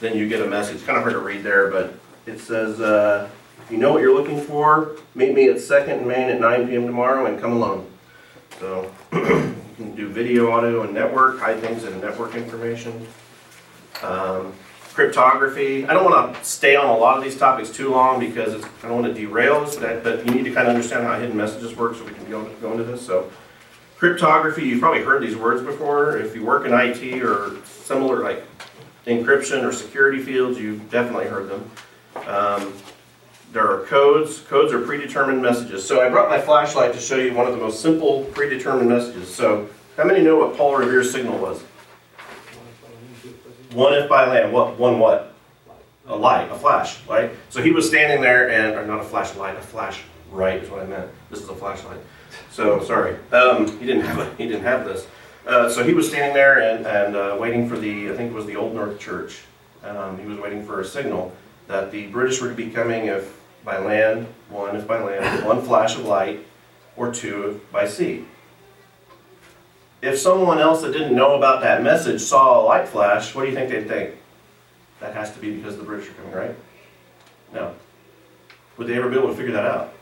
[0.01, 0.77] then you get a message.
[0.77, 1.95] It's kind of hard to read there, but
[2.27, 3.29] it says, uh,
[3.63, 6.69] "If you know what you're looking for, meet me at Second and Main at 9
[6.69, 6.87] p.m.
[6.87, 7.90] tomorrow, and come alone."
[8.59, 13.07] So you can do video, audio, and network, hide things in network information.
[14.03, 14.53] Um,
[14.93, 15.87] cryptography.
[15.87, 18.89] I don't want to stay on a lot of these topics too long because I
[18.89, 21.37] don't want to derail us, but, but you need to kind of understand how hidden
[21.37, 23.05] messages work so we can go, go into this.
[23.07, 23.31] So,
[23.97, 26.19] cryptography, you've probably heard these words before.
[26.19, 28.45] If you work in IT or similar like
[29.07, 31.71] encryption or security fields, you've definitely heard them.
[32.27, 32.75] Um,
[33.53, 34.41] there are codes.
[34.41, 35.87] Codes are predetermined messages.
[35.87, 39.33] So I brought my flashlight to show you one of the most simple predetermined messages.
[39.33, 41.63] So how many know what Paul Revere's signal was?
[43.73, 44.53] One if by land.
[44.53, 44.79] What?
[44.79, 45.35] One what?
[46.07, 47.31] A light, a flash, right?
[47.51, 50.03] So he was standing there, and or not a flashlight, a flash.
[50.31, 51.11] Right is what I meant.
[51.29, 51.99] This is a flashlight.
[52.53, 55.07] So sorry, um, he didn't have a, he didn't have this.
[55.47, 58.35] Uh, so he was standing there and, and uh, waiting for the I think it
[58.35, 59.41] was the Old North Church.
[59.83, 61.35] Um, he was waiting for a signal
[61.67, 65.63] that the British were to be coming if by land, one if by land, one
[65.63, 66.47] flash of light,
[66.97, 68.25] or two if by sea.
[70.03, 73.51] If someone else that didn't know about that message saw a light flash, what do
[73.51, 74.15] you think they'd think?
[75.01, 76.57] That has to be because the British are coming, right?
[77.53, 77.75] No.
[78.77, 79.93] Would they ever be able to figure that out?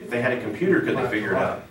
[0.00, 1.62] If they had a computer, could they figure it out?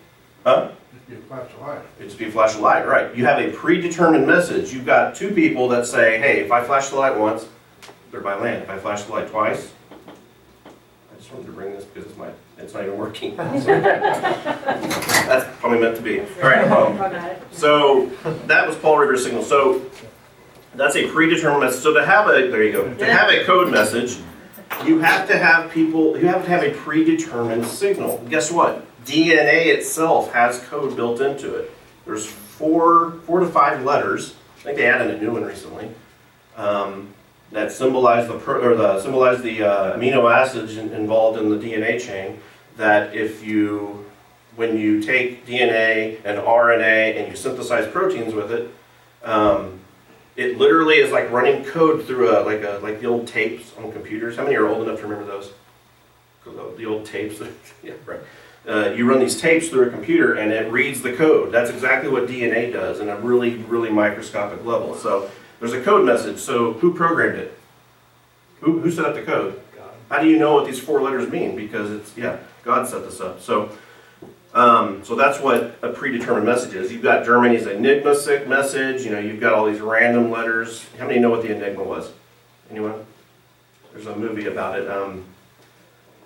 [0.44, 0.72] Huh?
[0.94, 1.82] Just be a flash of light.
[1.98, 3.16] It'd just be a flash of light, right?
[3.16, 4.72] You have a predetermined message.
[4.72, 7.48] You've got two people that say, hey, if I flash the light once,
[8.12, 8.64] they're by land.
[8.64, 9.72] If I flash the light twice,
[11.30, 13.36] I wanted to bring this because it's my, it's not even working.
[13.36, 13.66] That's
[15.60, 16.22] probably meant to be.
[16.22, 17.36] All right, no problem.
[17.52, 18.08] So
[18.48, 19.44] that was Paul Revere signal.
[19.44, 19.86] So
[20.76, 21.82] that's a predetermined message.
[21.82, 22.94] So to have a there you go.
[22.94, 24.18] To have a code message,
[24.86, 26.18] you have to have people.
[26.18, 28.24] You have to have a predetermined signal.
[28.30, 28.86] Guess what?
[29.06, 31.72] DNA itself has code built into it.
[32.06, 34.36] There's four four to five letters.
[34.60, 35.90] I think they added a new one recently.
[36.58, 37.14] Um,
[37.52, 41.58] that symbolize the pro, or the symbolize the uh, amino acids in- involved in the
[41.58, 42.40] DNA chain.
[42.78, 44.06] That if you
[44.56, 48.70] when you take DNA and RNA and you synthesize proteins with it,
[49.24, 49.80] um,
[50.36, 53.92] it literally is like running code through a like a like the old tapes on
[53.92, 54.38] computers.
[54.38, 55.52] How many are old enough to remember those?
[56.78, 57.42] The old tapes.
[57.84, 58.20] yeah, right.
[58.68, 61.52] Uh, you run these tapes through a computer and it reads the code.
[61.52, 64.96] That's exactly what DNA does in a really, really microscopic level.
[64.96, 65.30] So
[65.60, 66.40] there's a code message.
[66.40, 67.58] So who programmed it?
[68.62, 69.62] Who, who set up the code?
[70.10, 71.56] How do you know what these four letters mean?
[71.56, 73.42] Because it's, yeah, God set this up.
[73.42, 73.72] So
[74.54, 76.92] um, so that's what a predetermined message is.
[76.92, 79.04] You've got Germany's Enigma sick message.
[79.04, 80.86] You know, you've got all these random letters.
[80.98, 82.12] How many know what the Enigma was?
[82.72, 83.06] Anyone?
[83.94, 84.90] There's a movie about it.
[84.90, 85.26] Um,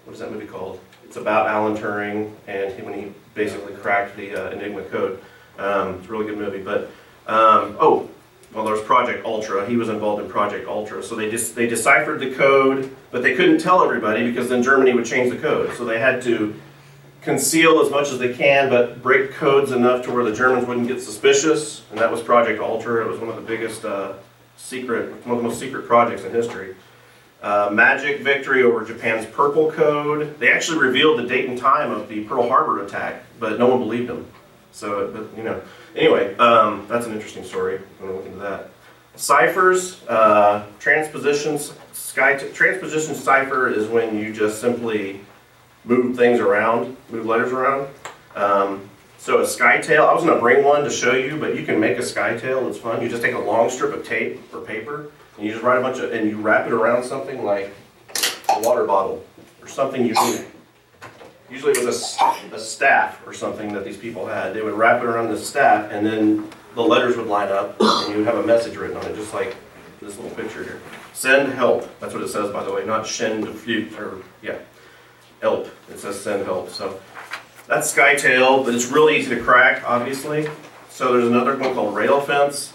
[0.06, 0.80] what is that movie called?
[1.04, 5.22] It's about Alan Turing and he, when he basically cracked the uh, Enigma code.
[5.60, 6.62] Um, it's a really good movie.
[6.62, 6.84] But
[7.28, 8.10] um, oh,
[8.54, 9.68] well, there was Project Ultra.
[9.68, 11.04] He was involved in Project Ultra.
[11.04, 14.94] So they just they deciphered the code, but they couldn't tell everybody because then Germany
[14.94, 15.74] would change the code.
[15.76, 16.54] So they had to
[17.22, 20.88] conceal as much as they can, but break codes enough to where the Germans wouldn't
[20.88, 21.84] get suspicious.
[21.90, 23.06] And that was Project Ultra.
[23.06, 24.14] It was one of the biggest uh,
[24.58, 26.76] secret, one of the most secret projects in history.
[27.42, 30.40] Uh, magic victory over Japan's Purple Code.
[30.40, 33.80] They actually revealed the date and time of the Pearl Harbor attack, but no one
[33.80, 34.28] believed them.
[34.72, 35.62] So, but, you know,
[35.96, 37.78] anyway, um, that's an interesting story.
[37.78, 38.70] I'm going to look into that.
[39.16, 41.74] Ciphers, uh, transpositions.
[41.92, 45.22] Sky transposition cipher is when you just simply
[45.84, 47.88] move things around, move letters around.
[48.36, 51.66] Um, so a skytail, I was going to bring one to show you, but you
[51.66, 52.68] can make a skytail.
[52.68, 53.02] It's fun.
[53.02, 55.82] You just take a long strip of tape or paper, and you just write a
[55.82, 57.72] bunch of, and you wrap it around something like
[58.50, 59.24] a water bottle
[59.62, 60.46] or something you can.
[61.54, 62.18] Usually it was
[62.52, 64.56] a staff or something that these people had.
[64.56, 68.10] They would wrap it around the staff, and then the letters would line up, and
[68.10, 69.56] you would have a message written on it, just like
[70.02, 70.82] this little picture here.
[71.14, 71.88] Send help.
[72.00, 74.58] That's what it says, by the way, not send or yeah
[75.42, 75.68] help.
[75.92, 76.72] It says send help.
[76.72, 77.00] So
[77.68, 80.50] that's Skytail, but it's really easy to crack, obviously.
[80.90, 82.74] So there's another one called Rail Fence.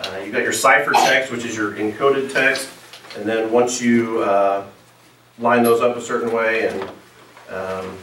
[0.00, 2.70] Uh, you got your cipher text, which is your encoded text,
[3.18, 4.64] and then once you uh,
[5.38, 6.88] line those up a certain way and
[7.50, 7.96] um,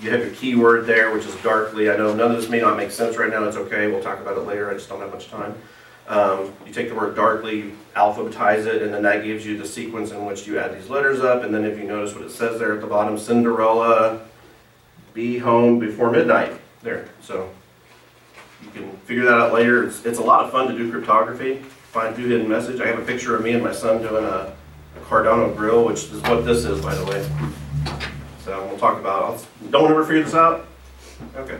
[0.00, 1.90] you have your keyword there, which is darkly.
[1.90, 3.44] I know none of this may not make sense right now.
[3.44, 3.88] It's okay.
[3.88, 4.70] We'll talk about it later.
[4.70, 5.54] I just don't have much time.
[6.08, 9.66] Um, you take the word darkly, you alphabetize it, and then that gives you the
[9.66, 11.42] sequence in which you add these letters up.
[11.42, 14.20] And then if you notice what it says there at the bottom, Cinderella,
[15.12, 16.52] be home before midnight.
[16.80, 17.08] There.
[17.20, 17.50] So
[18.62, 19.84] you can figure that out later.
[19.84, 21.56] It's, it's a lot of fun to do cryptography.
[21.56, 22.80] Find through hidden message.
[22.80, 24.54] I have a picture of me and my son doing a,
[24.96, 27.28] a Cardano grille, which is what this is, by the way.
[28.48, 29.24] So we'll talk about.
[29.24, 30.64] I'll, don't ever figure this out.
[31.36, 31.58] Okay,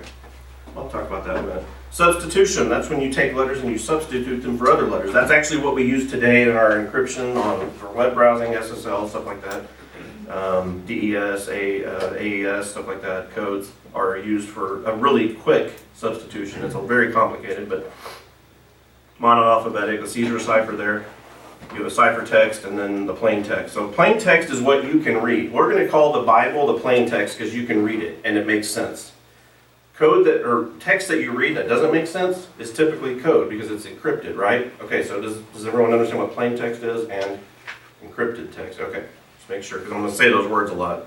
[0.75, 1.65] I'll talk about that in a minute.
[1.91, 2.71] Substitution.
[2.71, 5.13] That's when you take letters and you substitute them for other letters.
[5.13, 9.27] That's actually what we use today in our encryption on for web browsing, SSL, stuff
[9.27, 9.67] like that.
[10.35, 13.33] Um, DES, A, uh, AES, stuff like that.
[13.33, 16.65] Codes are used for a really quick substitution.
[16.65, 17.93] It's a very complicated, but
[19.21, 20.01] monoalphabetic.
[20.01, 21.05] The Caesar cipher there.
[21.73, 23.75] You have a ciphertext and then the plain text.
[23.75, 25.53] So plain text is what you can read.
[25.53, 28.39] We're going to call the Bible the plain text because you can read it and
[28.39, 29.13] it makes sense.
[29.95, 33.71] Code that or text that you read that doesn't make sense is typically code because
[33.71, 34.73] it's encrypted, right?
[34.81, 37.39] Okay, so does, does everyone understand what plain text is and
[38.05, 38.81] encrypted text?
[38.81, 39.05] Okay,
[39.37, 41.07] just make sure because I'm going to say those words a lot.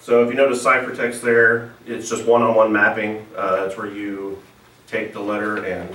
[0.00, 3.26] So if you notice ciphertext there, it's just one-on-one mapping.
[3.36, 4.42] Uh, it's where you
[4.86, 5.94] take the letter and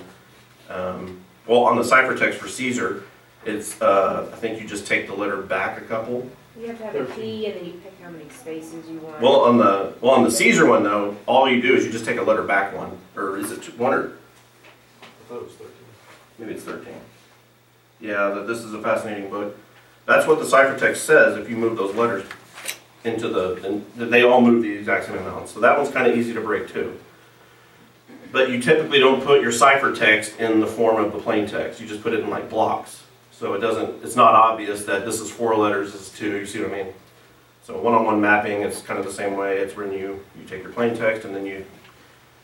[0.70, 3.04] um, well, on the ciphertext for Caesar,
[3.46, 6.30] it's, uh, I think you just take the letter back a couple.
[6.60, 9.22] You have to have a key and then you pick how many spaces you want.
[9.22, 12.06] Well, on the, well, on the Caesar one though, all you do is you just
[12.06, 14.12] take a letter back one, or is it two- one or,
[15.02, 15.74] I thought it was thirteen.
[16.38, 16.96] maybe it's thirteen.
[18.02, 19.58] Yeah, that, this is a fascinating book.
[20.06, 22.26] That's what the ciphertext says if you move those letters
[23.06, 25.48] into the, and they all move the exact same amount.
[25.48, 27.00] So that one's kind of easy to break too.
[28.32, 31.80] But you typically don't put your ciphertext in the form of the plain text.
[31.80, 33.04] You just put it in like blocks.
[33.40, 36.46] So it doesn't, it's not obvious that this is four letters, this is two, you
[36.46, 36.94] see what I mean?
[37.64, 39.60] So one-on-one mapping, it's kind of the same way.
[39.60, 41.66] It's when you, you take your plain text and then you,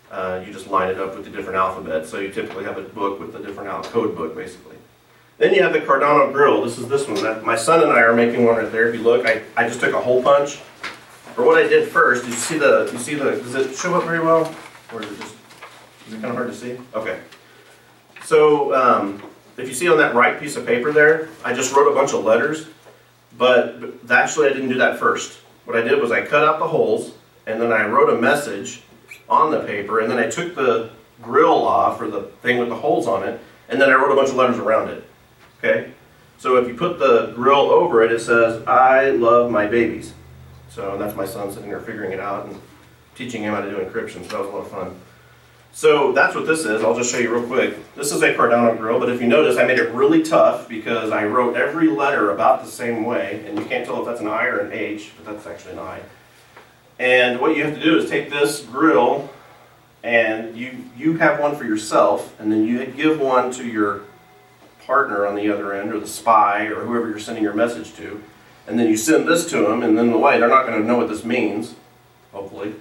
[0.09, 2.09] uh, you just line it up with the different alphabets.
[2.09, 4.77] So you typically have a book with the different al- code book, basically.
[5.37, 6.63] Then you have the Cardano grille.
[6.63, 7.21] This is this one.
[7.21, 8.87] That, my son and I are making one right there.
[8.87, 10.61] If you look, I, I just took a hole punch.
[11.37, 14.05] Or what I did first, you see the, you see the, does it show up
[14.05, 14.55] very well?
[14.93, 15.35] Or is it just,
[16.07, 16.77] is it kind of hard to see?
[16.93, 17.19] Okay.
[18.23, 19.21] So, um,
[19.57, 22.13] if you see on that right piece of paper there, I just wrote a bunch
[22.13, 22.67] of letters,
[23.37, 23.79] but,
[24.09, 25.39] actually I didn't do that first.
[25.65, 27.13] What I did was I cut out the holes,
[27.47, 28.81] and then I wrote a message
[29.27, 30.89] on the paper, and then I took the
[31.21, 33.39] grill off, or the thing with the holes on it,
[33.69, 35.03] and then I wrote a bunch of letters around it.
[35.57, 35.91] Okay?
[36.37, 40.13] So if you put the grill over it, it says, I love my babies.
[40.69, 42.59] So that's my son sitting there figuring it out and
[43.15, 44.95] teaching him how to do encryption, so that was a lot of fun.
[45.75, 46.85] So that's what this is.
[46.85, 47.93] I'll just show you real quick.
[47.95, 51.11] This is a Cardano grille, but if you notice, I made it really tough because
[51.11, 54.27] I wrote every letter about the same way, and you can't tell if that's an
[54.27, 56.01] I or an H, but that's actually an I.
[56.97, 59.29] And what you have to do is take this grill,
[60.01, 64.03] and you you have one for yourself, and then you give one to your
[64.85, 68.23] partner on the other end, or the spy, or whoever you're sending your message to,
[68.65, 70.87] and then you send this to them, and then the way they're not going to
[70.87, 71.75] know what this means,
[72.31, 72.75] hopefully.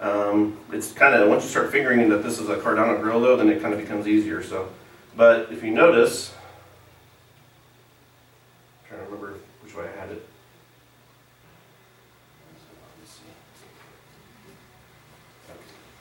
[0.00, 3.36] Um, it's kind of once you start figuring that this is a Cardano grille, though,
[3.36, 4.42] then it kind of becomes easier.
[4.42, 4.70] So,
[5.14, 6.32] but if you notice,
[8.82, 10.26] I'm trying to remember which way I had it.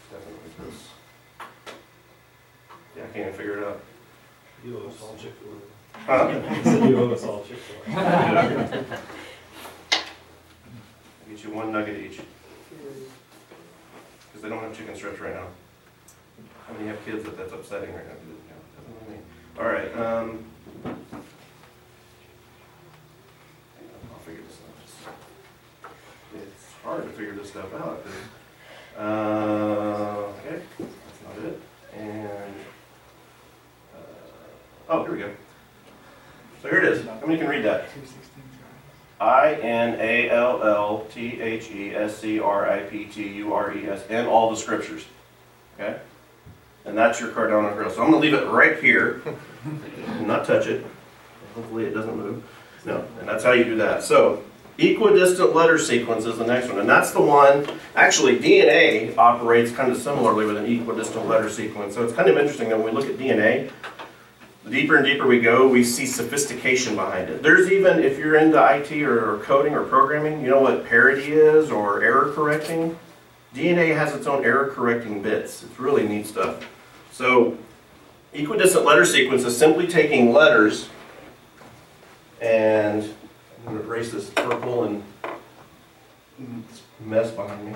[0.09, 0.87] Definitely this.
[2.95, 3.81] Yeah, I can't even figure it out.
[4.65, 5.99] You owe us all Chick-fil-A.
[5.99, 6.53] Huh?
[6.63, 7.91] Said you owe us all Chick-fil-A.
[11.29, 12.21] Get you one nugget each.
[14.39, 15.47] Because they don't have chicken strips right now.
[16.65, 18.13] How many have kids that that's upsetting right now?
[19.09, 19.61] Yeah.
[19.61, 20.45] All right, um.
[20.85, 20.95] I'll
[24.25, 24.57] figure this
[25.05, 25.13] out.
[26.35, 28.01] It's hard to figure this stuff out.
[28.05, 28.13] 'cause,
[28.97, 31.59] Uh, okay, that's not it.
[31.97, 32.55] And,
[33.93, 33.97] uh,
[34.89, 35.31] oh, here we go.
[36.61, 37.05] So here it is.
[37.05, 37.89] How many can read that?
[39.19, 43.53] I N A L L T H E S C R I P T U
[43.53, 45.05] R E S in all the scriptures.
[45.75, 45.99] Okay?
[46.85, 47.89] And that's your Cardano grille.
[47.89, 49.21] So I'm going to leave it right here
[50.07, 50.85] and not touch it.
[51.55, 52.43] Hopefully it doesn't move.
[52.85, 54.03] No, and that's how you do that.
[54.03, 54.43] So
[54.77, 56.79] equidistant letter sequence is the next one.
[56.79, 61.93] And that's the one, actually, DNA operates kind of similarly with an equidistant letter sequence.
[61.95, 63.69] So it's kind of interesting that when we look at DNA,
[64.69, 67.41] the deeper and deeper we go, we see sophistication behind it.
[67.41, 71.71] There's even, if you're into IT or, coding or programming, you know what parity is
[71.71, 72.97] or error correcting?
[73.55, 75.63] DNA has its own error correcting bits.
[75.63, 76.67] It's really neat stuff.
[77.11, 77.57] So,
[78.33, 80.89] equidistant letter sequence is simply taking letters
[82.39, 83.03] and
[83.65, 85.03] I'm going to erase this purple and
[87.01, 87.73] mess behind me.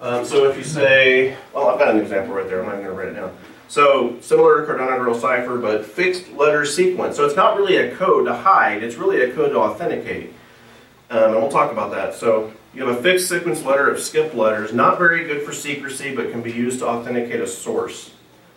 [0.00, 2.60] Um, so if you say, well, I've got an example right there.
[2.60, 3.36] I'm not going to write it down.
[3.68, 7.16] So similar to Cardano Grille Cipher, but fixed letter sequence.
[7.16, 8.82] So it's not really a code to hide.
[8.82, 10.32] It's really a code to authenticate.
[11.10, 12.14] Um, and we'll talk about that.
[12.14, 16.14] So you have a fixed sequence letter of skipped letters, not very good for secrecy,
[16.14, 18.12] but can be used to authenticate a source.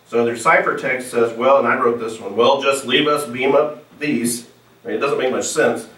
[0.06, 3.54] So their ciphertext says, well, and I wrote this one, well, just leave us beam
[3.54, 4.48] up these.
[4.84, 5.88] I mean, it doesn't make much sense.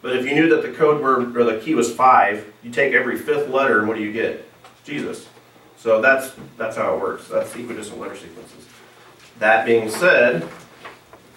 [0.00, 2.92] But if you knew that the code word or the key was five, you take
[2.92, 4.48] every fifth letter, and what do you get?
[4.84, 5.28] Jesus.
[5.82, 7.26] So that's that's how it works.
[7.26, 8.68] That's equidistant letter sequences.
[9.40, 10.48] That being said,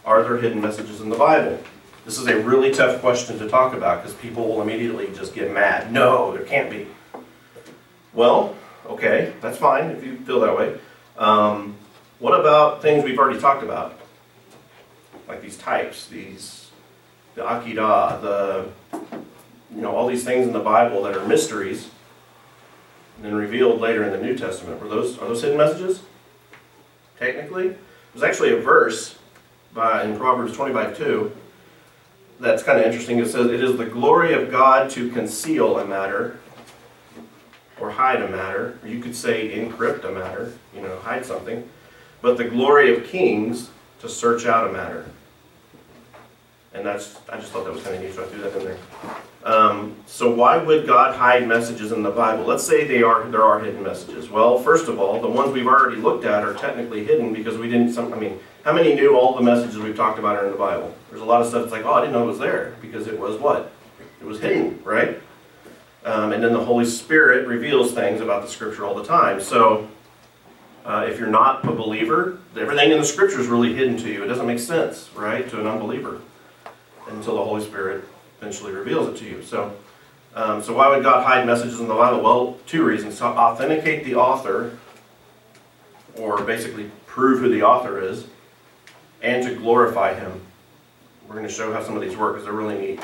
[0.06, 1.60] are there hidden messages in the Bible?
[2.06, 5.52] This is a really tough question to talk about because people will immediately just get
[5.52, 5.92] mad.
[5.92, 6.86] No, there can't be.
[8.14, 10.78] Well, okay, that's fine if you feel that way.
[11.18, 11.76] Um,
[12.20, 13.98] what about things we've already talked about?
[15.28, 16.70] Like these types, these
[17.34, 18.70] the Akedah, the
[19.74, 21.90] you know, all these things in the Bible that are mysteries
[23.16, 24.82] and then revealed later in the New Testament.
[24.82, 26.02] Were those are those hidden messages?
[27.20, 27.76] Technically?
[28.14, 29.18] There's actually a verse
[29.74, 31.32] by in Proverbs 25 2
[32.40, 33.20] that's kind of interesting.
[33.20, 36.40] It says, It is the glory of God to conceal a matter
[37.80, 41.68] or hide a matter, or you could say encrypt a matter, you know, hide something,
[42.22, 45.06] but the glory of kings to search out a matter.
[46.76, 48.66] And that's, I just thought that was kind of neat, so I threw that in
[48.66, 48.78] there.
[49.46, 52.44] Um, so why would God hide messages in the Bible?
[52.44, 54.30] Let's say they are there are hidden messages.
[54.30, 57.70] Well, first of all, the ones we've already looked at are technically hidden because we
[57.70, 57.94] didn't.
[57.94, 60.58] Some, I mean, how many knew all the messages we've talked about are in the
[60.58, 60.94] Bible?
[61.10, 63.08] There's a lot of stuff that's like, oh, I didn't know it was there because
[63.08, 63.72] it was what?
[64.20, 65.22] It was hidden, right?
[66.04, 69.40] Um, and then the Holy Spirit reveals things about the Scripture all the time.
[69.42, 69.88] So.
[70.84, 74.24] Uh, if you're not a believer, everything in the scripture is really hidden to you.
[74.24, 76.22] It doesn't make sense, right, to an unbeliever
[77.08, 78.04] until the Holy Spirit
[78.40, 79.42] eventually reveals it to you.
[79.42, 79.74] So,
[80.36, 82.22] um, so why would God hide messages in the Bible?
[82.22, 84.78] Well, two reasons: to authenticate the author,
[86.18, 88.26] or basically prove who the author is,
[89.22, 90.42] and to glorify Him.
[91.28, 93.00] We're going to show how some of these work because they're really neat.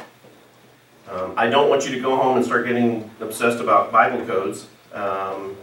[1.10, 4.68] Um, I don't want you to go home and start getting obsessed about Bible codes.
[4.94, 5.58] Um,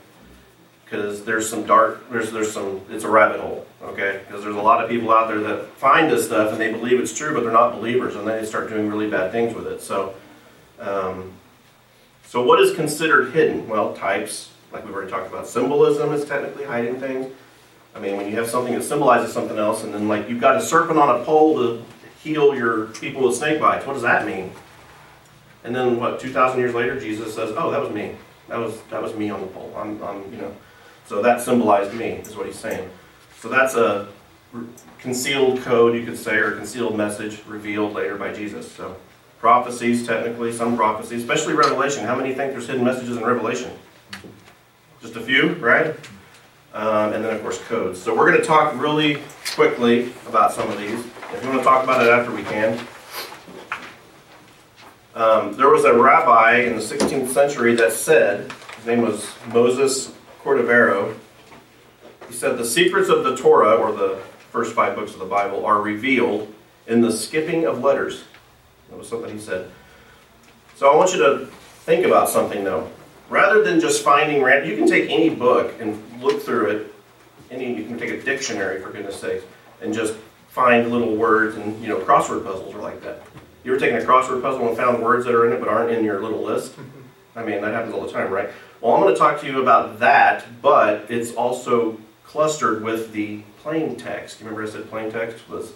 [0.89, 4.23] because there's some dark there's there's some it's a rabbit hole okay?
[4.27, 6.99] Because there's a lot of people out there that find this stuff and they believe
[7.01, 9.81] it's true but they're not believers and they start doing really bad things with it.
[9.81, 10.15] So
[10.81, 11.33] um,
[12.25, 13.69] so what is considered hidden?
[13.69, 15.47] Well types like we've already talked about.
[15.47, 17.33] Symbolism is technically hiding things.
[17.95, 20.57] I mean when you have something that symbolizes something else and then like you've got
[20.57, 21.85] a serpent on a pole to
[22.23, 24.53] heal your people with snake bites what does that mean?
[25.65, 28.17] And then what 2000 years later jesus says oh that was me.
[28.49, 29.73] That was that was me on the pole.
[29.77, 30.55] I'm, I'm you know
[31.09, 32.87] so that symbolized me, is what he's saying.
[33.39, 34.09] So that's a
[34.99, 38.71] concealed code, you could say, or concealed message revealed later by Jesus.
[38.71, 38.95] So
[39.41, 42.05] prophecies, technically, some prophecies, especially Revelation.
[42.05, 43.71] How many think there's hidden messages in Revelation?
[45.01, 45.97] Just a few, right?
[46.75, 48.03] Um, and then, of course, codes.
[48.03, 49.23] So we're going to talk really
[49.55, 51.01] quickly about some of these.
[51.33, 52.79] If you want to talk about it after, we can.
[55.15, 60.13] Um, there was a rabbi in the 16th century that said, his name was Moses
[60.49, 61.15] Cordovero,
[62.27, 64.19] he said the secrets of the Torah, or the
[64.51, 66.51] first five books of the Bible, are revealed
[66.87, 68.25] in the skipping of letters.
[68.89, 69.71] That was something he said.
[70.75, 71.47] So I want you to
[71.85, 72.91] think about something though.
[73.29, 76.95] Rather than just finding random, you can take any book and look through it.
[77.51, 79.45] Any, you can take a dictionary for goodness sakes,
[79.83, 80.15] and just
[80.49, 83.21] find little words and you know crossword puzzles are like that.
[83.65, 85.91] You ever taken a crossword puzzle and found words that are in it but aren't
[85.91, 86.73] in your little list?
[87.39, 88.51] I mean that happens all the time, right?
[88.81, 93.43] Well, I'm going to talk to you about that, but it's also clustered with the
[93.63, 94.41] plain text.
[94.41, 95.73] You remember I said plain text was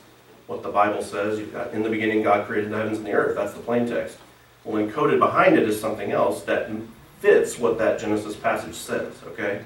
[0.48, 1.38] what the Bible says.
[1.38, 3.36] You've got in the beginning God created the heavens and the earth.
[3.36, 4.18] That's the plain text.
[4.64, 6.68] Well, encoded behind it is something else that
[7.20, 9.14] fits what that Genesis passage says.
[9.28, 9.64] Okay,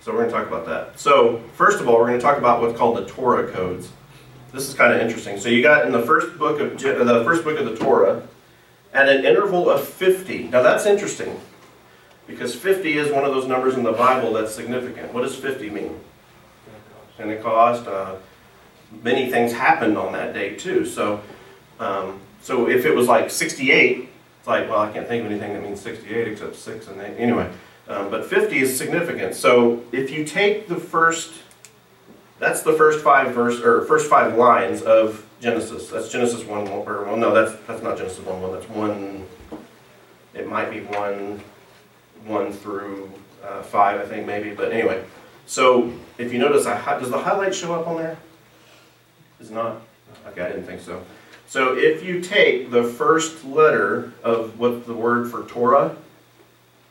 [0.00, 1.00] so we're going to talk about that.
[1.00, 3.90] So first of all, we're going to talk about what's called the Torah codes.
[4.52, 5.38] This is kind of interesting.
[5.38, 8.22] So you got in the first book of uh, the first book of the Torah,
[8.92, 10.44] at an interval of fifty.
[10.44, 11.40] Now that's interesting
[12.26, 15.12] because 50 is one of those numbers in the Bible that's significant.
[15.12, 15.98] What does 50 mean?
[17.18, 17.86] Pentecost.
[17.86, 18.16] Uh,
[19.02, 20.84] many things happened on that day too.
[20.84, 21.20] So,
[21.78, 25.52] um, so if it was like 68, it's like, well, I can't think of anything
[25.52, 27.16] that means 68 except 6 and 8.
[27.18, 27.50] Anyway,
[27.88, 29.34] um, but 50 is significant.
[29.34, 31.32] So if you take the first,
[32.38, 35.88] that's the first five verse or first five lines of Genesis.
[35.88, 38.52] That's Genesis 1, or well, no, that's that's not Genesis 1 1.
[38.52, 39.26] That's one.
[40.34, 41.42] It might be one
[42.24, 43.10] 1 through
[43.42, 44.54] uh, 5, I think, maybe.
[44.54, 45.04] But anyway,
[45.46, 48.16] so if you notice, does the highlight show up on there?
[49.40, 49.82] Is not?
[50.28, 51.02] Okay, I didn't think so.
[51.48, 55.96] So if you take the first letter of what the word for Torah,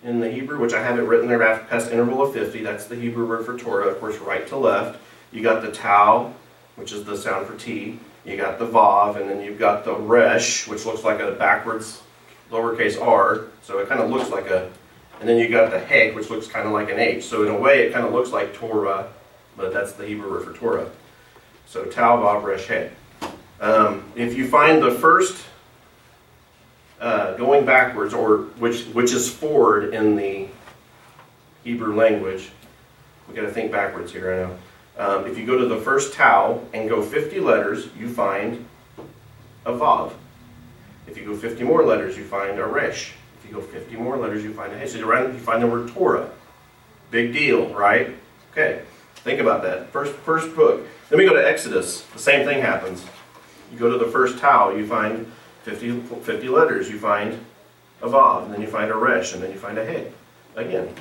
[0.03, 2.63] in the Hebrew, which I have it written there after past interval of 50.
[2.63, 4.99] That's the Hebrew word for Torah, of course, right to left.
[5.31, 6.33] You got the Tau,
[6.75, 7.99] which is the sound for T.
[8.26, 12.01] You got the Vav, and then you've got the Resh, which looks like a backwards
[12.51, 13.45] lowercase r.
[13.63, 14.69] So it kind of looks like a,
[15.19, 17.24] and then you got the Hek, which looks kind of like an H.
[17.26, 19.07] So in a way, it kind of looks like Torah,
[19.57, 20.89] but that's the Hebrew word for Torah.
[21.65, 22.91] So Tau, Vav, Resh, Hek.
[23.59, 25.45] Um, if you find the first
[26.99, 30.47] uh, going backwards, or which which is forward in the
[31.63, 32.49] Hebrew language,
[33.28, 34.34] we got to think backwards here.
[34.34, 34.57] I know.
[34.97, 38.65] Um, if you go to the first Tau and go 50 letters, you find
[39.65, 40.13] a Vav.
[41.07, 43.13] If you go 50 more letters, you find a Resh.
[43.39, 44.87] If you go 50 more letters, you find a He.
[44.87, 46.29] So you find the word Torah.
[47.09, 48.15] Big deal, right?
[48.51, 48.83] Okay.
[49.15, 49.91] Think about that.
[49.91, 50.85] First, first book.
[51.09, 52.01] Then we go to Exodus.
[52.13, 53.05] The same thing happens.
[53.71, 55.31] You go to the first Tau, you find
[55.63, 57.39] 50, 50 letters, you find
[58.01, 60.07] a Vav, and then you find a Resh, and then you find a He.
[60.55, 60.93] Again.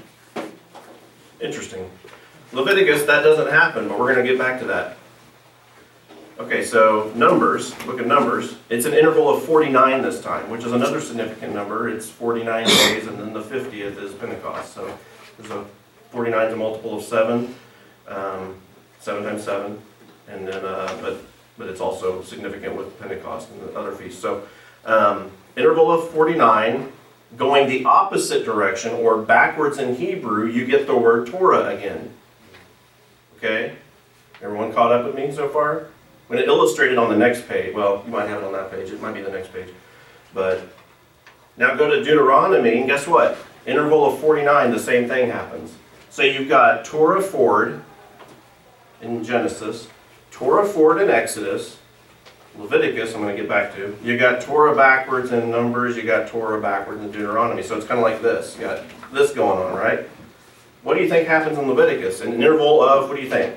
[1.41, 1.91] Interesting.
[2.53, 4.97] Leviticus, that doesn't happen, but we're going to get back to that.
[6.39, 10.73] Okay, so Numbers, book of Numbers, it's an interval of 49 this time, which is
[10.73, 11.89] another significant number.
[11.89, 14.73] It's 49 days, and then the 50th is Pentecost.
[14.75, 14.99] So
[15.39, 15.65] there's a
[16.11, 17.55] 49 is a multiple of 7,
[18.09, 18.57] um,
[19.01, 19.81] 7 times 7,
[20.29, 21.19] and then, uh, but
[21.61, 24.21] but it's also significant with Pentecost and the other feasts.
[24.21, 24.43] So,
[24.87, 26.91] um, interval of 49,
[27.37, 32.15] going the opposite direction or backwards in Hebrew, you get the word Torah again.
[33.41, 33.75] Okay?
[34.43, 35.87] Everyone caught up with me so far?
[36.29, 38.91] When it illustrated on the next page, well, you might have it on that page,
[38.91, 39.69] it might be the next page.
[40.35, 40.69] But
[41.57, 43.37] now go to Deuteronomy, and guess what?
[43.67, 45.73] Interval of 49, the same thing happens.
[46.11, 47.83] So you've got Torah forward
[49.01, 49.89] in Genesis,
[50.31, 51.79] Torah forward in Exodus,
[52.59, 53.97] Leviticus, I'm going to get back to.
[54.03, 57.63] You got Torah backwards in Numbers, you got Torah backwards in Deuteronomy.
[57.63, 58.57] So it's kind of like this.
[58.57, 60.09] You got this going on, right?
[60.83, 62.21] What do you think happens in Leviticus?
[62.21, 63.55] An interval of, what do you think?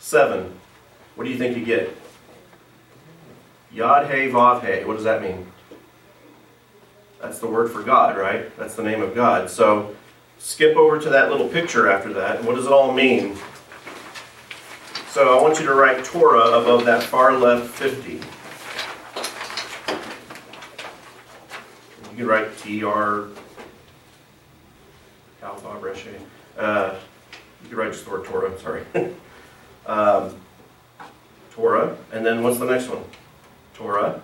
[0.00, 0.52] Seven.
[1.14, 1.96] What do you think you get?
[3.72, 4.84] Yod He Vav He.
[4.84, 5.46] What does that mean?
[7.20, 8.56] That's the word for God, right?
[8.56, 9.50] That's the name of God.
[9.50, 9.94] So
[10.38, 12.44] skip over to that little picture after that.
[12.44, 13.36] What does it all mean?
[15.10, 18.12] So I want you to write Torah above that far left 50.
[18.12, 18.20] You
[22.16, 23.26] can write T-R,
[25.48, 25.68] Alpha.
[26.58, 26.94] Uh,
[27.62, 28.84] you can write just the word Torah, sorry.
[29.86, 30.34] um,
[31.52, 33.02] Torah, and then what's the next one?
[33.74, 34.20] Torah.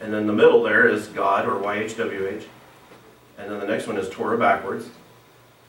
[0.00, 2.44] And then the middle there is God, or YHWH.
[3.38, 4.88] And then the next one is Torah backwards.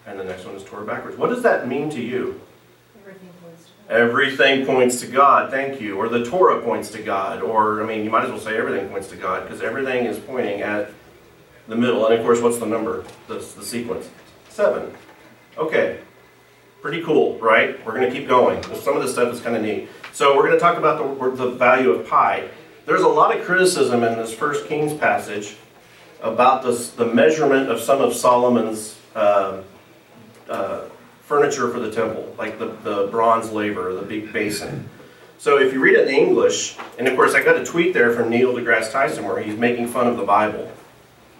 [0.06, 1.18] And the next one is Torah backwards.
[1.18, 2.40] What does that mean to you?
[3.00, 3.96] Everything points to God.
[3.96, 5.98] Everything points to God, thank you.
[5.98, 7.42] Or the Torah points to God.
[7.42, 10.20] Or, I mean, you might as well say everything points to God because everything is
[10.20, 10.92] pointing at
[11.68, 12.06] the middle.
[12.06, 13.06] And of course, what's the number?
[13.28, 14.10] The, the sequence?
[14.56, 14.94] Seven.
[15.58, 16.00] Okay.
[16.82, 17.86] Pretty cool, right?
[17.86, 18.64] We're going to keep going.
[18.76, 19.90] Some of this stuff is kind of neat.
[20.14, 22.48] So, we're going to talk about the, the value of pi.
[22.86, 25.58] There's a lot of criticism in this First Kings passage
[26.22, 28.98] about this, the measurement of some of Solomon's.
[29.14, 29.62] Uh,
[30.50, 30.86] uh,
[31.24, 34.88] furniture for the temple, like the, the bronze laver, the big basin.
[35.40, 38.14] So if you read it in English, and of course I got a tweet there
[38.14, 40.72] from Neil deGrasse Tyson where he's making fun of the Bible.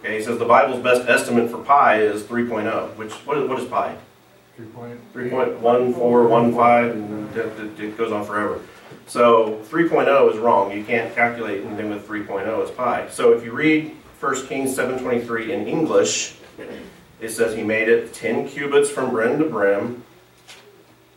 [0.06, 3.58] Okay, he says the Bible's best estimate for pi is 3.0, which, what is, what
[3.58, 3.96] is pi?
[5.12, 8.60] 3.1415, and it, it goes on forever.
[9.08, 10.70] So 3.0 is wrong.
[10.70, 13.08] You can't calculate anything with 3.0 as pi.
[13.08, 16.36] So if you read 1 Kings 7.23 in English,
[17.20, 20.04] it says he made it 10 cubits from brim to brim,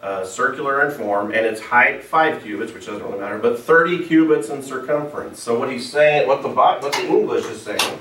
[0.02, 4.08] uh, circular in form, and its height 5 cubits, which doesn't really matter, but 30
[4.08, 5.40] cubits in circumference.
[5.40, 8.00] So what he's saying, what the what the English is saying,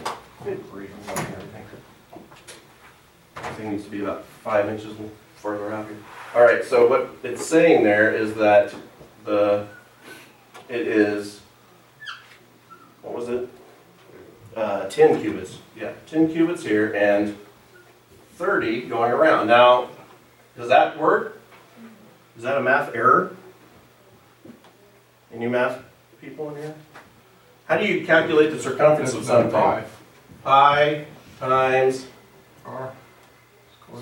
[3.37, 4.97] everything needs to be about 5 inches
[5.37, 5.97] further out here.
[6.35, 8.75] All right, so what it's saying there is that
[9.25, 9.67] the
[10.69, 11.41] it is
[13.03, 13.49] what was it?
[14.55, 15.59] Uh, 10 cubits.
[15.77, 17.37] Yeah, 10 cubits here and
[18.37, 19.47] 30 going around.
[19.47, 19.89] Now,
[20.57, 21.41] does that work?
[22.37, 23.37] Is that a math error?
[25.33, 25.83] Any math
[26.21, 26.75] people in here?
[27.67, 29.51] How do you calculate the circumference of something?
[30.49, 31.05] Pi.
[31.39, 32.07] Times
[32.65, 32.93] R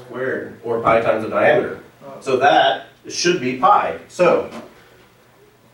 [0.05, 1.82] squared, or pi times the diameter.
[2.05, 2.20] Oh.
[2.20, 3.98] So that should be pi.
[4.06, 4.48] So,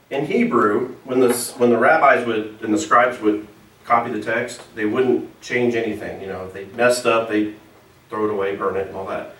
[0.08, 3.46] in Hebrew, when the, when the rabbis would and the scribes would
[3.84, 6.22] copy the text, they wouldn't change anything.
[6.22, 7.52] You know, if they messed up, they
[8.08, 9.34] throw it away, burn it, and all that.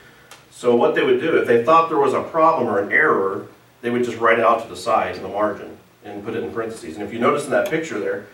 [0.51, 3.49] So what they would do, if they thought there was a problem or an error,
[3.81, 6.45] they would just write it out to the side in the margin and put it
[6.45, 6.95] in parentheses.
[6.97, 8.27] And if you notice in that picture there,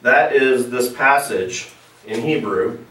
[0.00, 1.72] that is this passage
[2.06, 2.84] in Hebrew.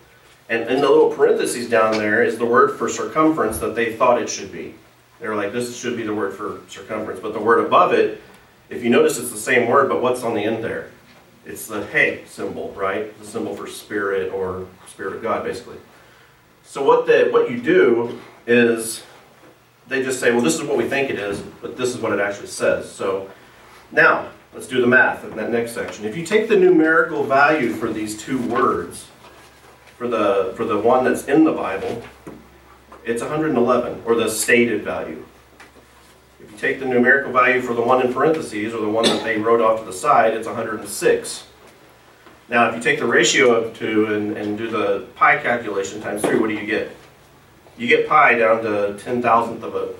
[0.49, 4.21] And in the little parentheses down there is the word for circumference that they thought
[4.21, 4.75] it should be.
[5.19, 7.19] They were like, this should be the word for circumference.
[7.19, 8.21] But the word above it,
[8.69, 10.91] if you notice, it's the same word, but what's on the end there?
[11.45, 13.17] It's the hey symbol, right?
[13.19, 15.77] The symbol for spirit or spirit of God, basically.
[16.63, 19.03] So what the what you do is
[19.88, 22.11] they just say, well, this is what we think it is, but this is what
[22.11, 22.91] it actually says.
[22.91, 23.29] So
[23.91, 26.03] now let's do the math in that next section.
[26.03, 29.07] If you take the numerical value for these two words,
[29.97, 32.01] for the for the one that's in the Bible,
[33.05, 35.23] it's 111, or the stated value.
[36.39, 39.23] If you take the numerical value for the one in parentheses, or the one that
[39.23, 41.45] they wrote off to the side, it's 106.
[42.49, 46.23] Now, if you take the ratio of two and, and do the pi calculation times
[46.23, 46.89] three, what do you get?
[47.77, 49.93] You get pi down to 10 thousandth of a,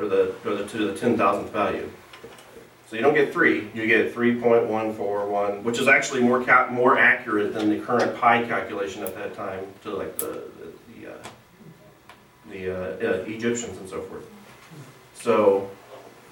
[0.00, 1.90] or the, or the to the 10 thousandth value.
[2.88, 6.40] So you don't get three, you get 3.141, which is actually more
[6.70, 11.12] more accurate than the current pi calculation at that time to like the, the, the,
[11.12, 11.28] uh,
[12.50, 14.24] the uh, uh, Egyptians and so forth.
[15.12, 15.70] So,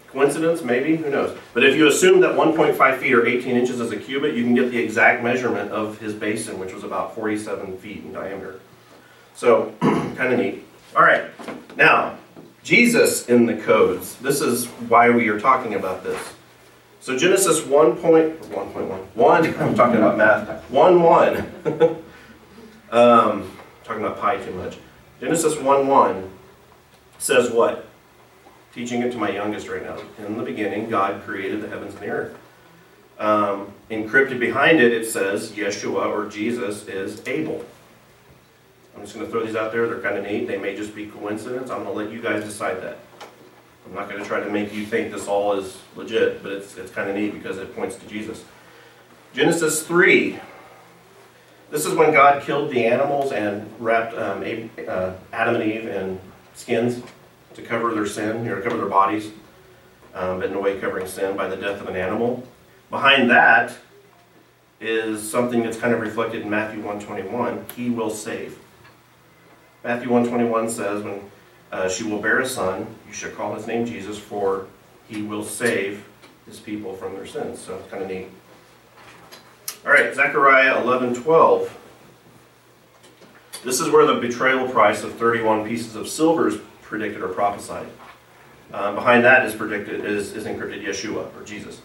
[0.08, 1.36] coincidence, maybe, who knows?
[1.52, 4.54] But if you assume that 1.5 feet or 18 inches is a cubit, you can
[4.54, 8.60] get the exact measurement of his basin, which was about 47 feet in diameter.
[9.34, 10.64] So, kind of neat.
[10.94, 11.26] All right,
[11.76, 12.16] now,
[12.62, 14.16] Jesus in the codes.
[14.16, 16.32] This is why we are talking about this.
[17.06, 21.36] So Genesis 1 point, 1.1, 1, I'm talking about math, 1 1.
[22.90, 24.78] um, talking about pi too much.
[25.20, 26.30] Genesis 1 1
[27.18, 27.86] says what?
[28.74, 29.96] Teaching it to my youngest right now.
[30.18, 32.36] In the beginning, God created the heavens and the earth.
[33.20, 37.64] Um, encrypted behind it, it says Yeshua or Jesus is able.
[38.96, 39.86] I'm just going to throw these out there.
[39.86, 40.48] They're kind of neat.
[40.48, 41.70] They may just be coincidence.
[41.70, 42.98] I'm going to let you guys decide that.
[43.86, 46.76] I'm not going to try to make you think this all is legit, but it's,
[46.76, 48.44] it's kind of neat because it points to Jesus.
[49.32, 50.40] Genesis 3.
[51.70, 56.20] This is when God killed the animals and wrapped um, uh, Adam and Eve in
[56.54, 57.02] skins
[57.54, 59.30] to cover their sin, or cover their bodies,
[60.14, 62.46] um, but in a way covering sin by the death of an animal.
[62.90, 63.76] Behind that
[64.80, 67.66] is something that's kind of reflected in Matthew 121.
[67.74, 68.58] He will save.
[69.82, 71.30] Matthew 121 says, when
[71.76, 72.86] uh, she will bear a son.
[73.06, 74.66] You shall call his name Jesus, for
[75.08, 76.06] he will save
[76.46, 77.60] his people from their sins.
[77.60, 78.28] So it's kind of neat.
[79.84, 81.78] All right, Zechariah 11 12.
[83.62, 87.88] This is where the betrayal price of 31 pieces of silver is predicted or prophesied.
[88.72, 91.82] Uh, behind that is predicted is, is encrypted Yeshua or Jesus.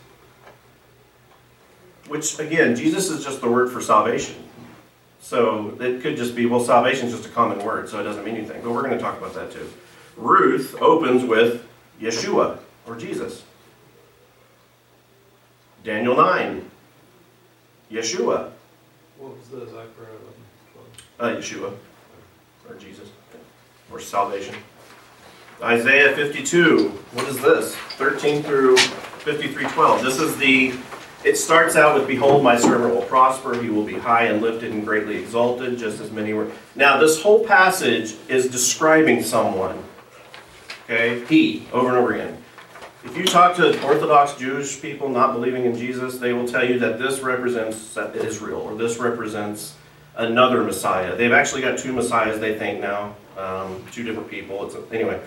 [2.08, 4.36] Which again, Jesus is just the word for salvation.
[5.22, 8.26] So it could just be, well, salvation is just a common word, so it doesn't
[8.26, 8.62] mean anything.
[8.64, 9.72] But we're going to talk about that too.
[10.18, 11.66] Ruth opens with
[12.02, 12.58] Yeshua,
[12.88, 13.44] or Jesus.
[15.84, 16.70] Daniel 9,
[17.92, 18.52] Yeshua.
[19.18, 20.18] What was the Zechariah
[21.20, 21.74] Uh, Yeshua,
[22.68, 23.10] or Jesus,
[23.92, 24.56] or salvation.
[25.62, 27.76] Isaiah 52, what is this?
[27.76, 30.02] 13 through 53, 12.
[30.02, 30.74] This is the
[31.24, 33.62] it starts out with, Behold, my servant will prosper.
[33.62, 36.50] He will be high and lifted and greatly exalted, just as many were.
[36.76, 39.84] Now, this whole passage is describing someone.
[40.86, 41.24] Okay?
[41.26, 42.38] He, over and over again.
[43.04, 46.78] If you talk to Orthodox Jewish people not believing in Jesus, they will tell you
[46.80, 49.76] that this represents Israel, or this represents
[50.16, 51.16] another Messiah.
[51.16, 54.66] They've actually got two Messiahs, they think now, um, two different people.
[54.66, 55.20] It's a, anyway,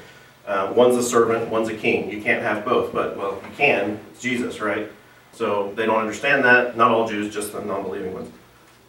[0.46, 2.10] uh, one's a servant, one's a king.
[2.10, 3.98] You can't have both, but, well, you can.
[4.12, 4.88] It's Jesus, right?
[5.34, 6.76] So they don't understand that.
[6.76, 8.30] Not all Jews, just the non-believing ones.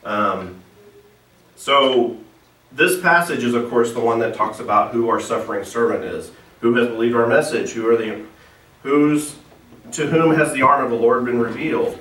[0.04, 0.62] Um,
[1.56, 2.18] so
[2.72, 6.32] this passage is, of course, the one that talks about who our suffering servant is,
[6.62, 8.24] who has believed our message, who are the,
[8.84, 9.36] who's,
[9.94, 12.00] to whom has the arm of the Lord been revealed.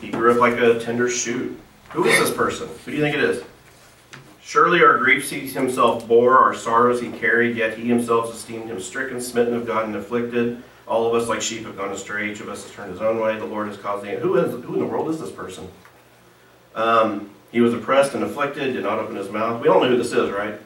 [0.00, 1.58] He grew up like a tender shoot.
[1.90, 2.68] Who is this person?
[2.84, 3.42] Who do you think it is?
[4.42, 8.80] Surely our griefs he himself bore, our sorrows he carried, yet he himself esteemed him
[8.80, 10.62] stricken, smitten of God, and afflicted.
[10.92, 12.30] All of us, like sheep, have gone astray.
[12.30, 13.38] Each of us has turned his own way.
[13.38, 14.10] The Lord has caused the.
[14.10, 15.66] Who, is, who in the world is this person?
[16.74, 19.62] Um, he was oppressed and afflicted, did not open his mouth.
[19.62, 20.60] We all know who this is, right?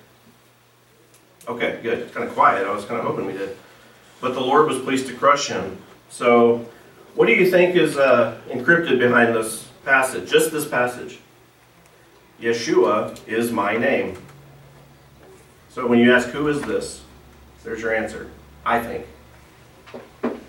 [1.47, 2.01] Okay, good.
[2.01, 2.67] It's kind of quiet.
[2.67, 3.57] I was kind of hoping we did.
[4.21, 5.79] But the Lord was pleased to crush him.
[6.11, 6.67] So,
[7.15, 10.29] what do you think is uh, encrypted behind this passage?
[10.29, 11.21] Just this passage.
[12.41, 14.19] Yeshua is my name.
[15.71, 17.05] So, when you ask, who is this?
[17.63, 18.29] There's your answer.
[18.65, 19.07] I think.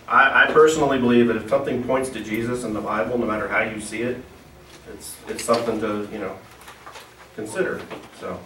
[0.08, 3.48] I, I personally believe that if something points to Jesus in the Bible, no matter
[3.48, 4.24] how you see it,
[4.94, 6.38] it's, it's something to, you know,
[7.36, 7.82] consider.
[8.20, 8.40] So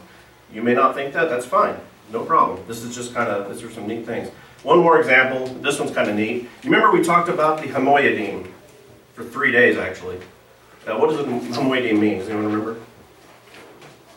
[0.52, 1.76] you may not think that, that's fine.
[2.12, 2.64] No problem.
[2.68, 4.30] This is just kind of, these are some neat things.
[4.64, 5.48] One more example.
[5.62, 6.44] This one's kind of neat.
[6.64, 8.48] You remember we talked about the Hamoyadim
[9.14, 10.18] for three days, actually.
[10.88, 12.18] Uh, what does the Hamoyadim mean?
[12.20, 12.80] Does anyone remember?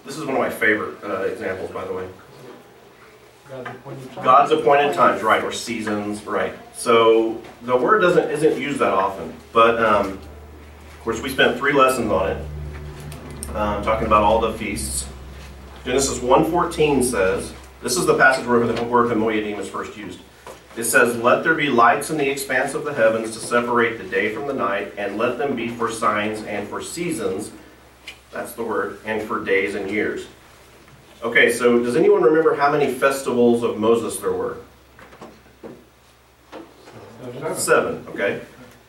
[0.06, 2.08] This is one of my favorite uh, examples, by the way.
[3.50, 4.14] God's appointed.
[4.14, 6.54] God's appointed times, right, or seasons, right.
[6.74, 11.72] So the word doesn't isn't used that often, but um, of course we spent three
[11.72, 12.46] lessons on it,
[13.54, 15.06] um, talking about all the feasts.
[15.84, 17.52] Genesis 1:14 says,
[17.84, 20.18] this is the passage where the word Hamoyadim is first used.
[20.74, 24.04] It says, "Let there be lights in the expanse of the heavens to separate the
[24.04, 27.50] day from the night, and let them be for signs and for seasons."
[28.32, 30.26] That's the word, and for days and years.
[31.22, 34.56] Okay, so does anyone remember how many festivals of Moses there were?
[37.54, 38.42] Seven, okay.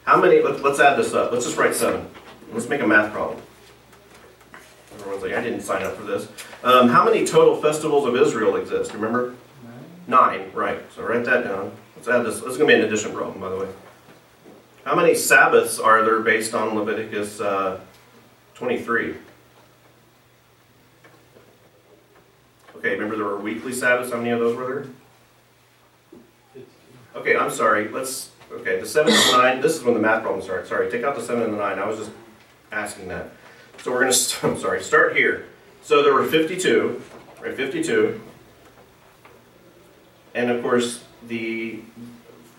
[0.03, 1.31] How many, let's, let's add this up.
[1.31, 2.07] Let's just write seven.
[2.51, 3.41] Let's make a math problem.
[4.93, 6.27] Everyone's like, I didn't sign up for this.
[6.63, 8.93] Um, how many total festivals of Israel exist?
[8.93, 9.35] Remember?
[10.07, 10.80] Nine, right.
[10.93, 11.72] So write that down.
[11.95, 12.39] Let's add this.
[12.39, 13.67] This is going to be an addition problem, by the way.
[14.84, 17.80] How many Sabbaths are there based on Leviticus uh,
[18.53, 19.15] 23?
[22.76, 24.11] Okay, remember there were weekly Sabbaths.
[24.11, 24.85] How many of those were
[26.53, 26.63] there?
[27.15, 27.88] Okay, I'm sorry.
[27.88, 28.30] Let's.
[28.51, 29.61] Okay, the seven and the nine.
[29.61, 30.69] This is when the math problem starts.
[30.69, 31.80] Sorry, take out the seven and the nine.
[31.80, 32.11] I was just
[32.72, 33.31] asking that.
[33.80, 34.13] So we're gonna.
[34.13, 34.81] St- I'm sorry.
[34.84, 35.45] Start here.
[35.81, 37.01] So there were 52,
[37.41, 37.55] right?
[37.55, 38.19] 52,
[40.34, 41.80] and of course the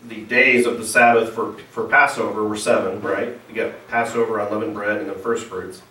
[0.09, 3.37] the days of the Sabbath for for Passover were seven, right?
[3.49, 5.83] You got Passover, unleavened bread, and then first fruits.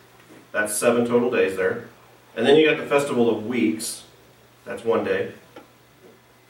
[0.52, 1.90] That's seven total days there.
[2.38, 4.04] And then you got the festival of weeks.
[4.66, 5.34] That's one day.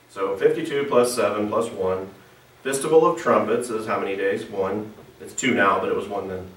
[0.09, 2.09] So 52 plus 7 plus 1.
[2.65, 4.43] Festival of Trumpets is how many days?
[4.43, 4.91] One.
[5.21, 6.47] It's two now, but it was one then.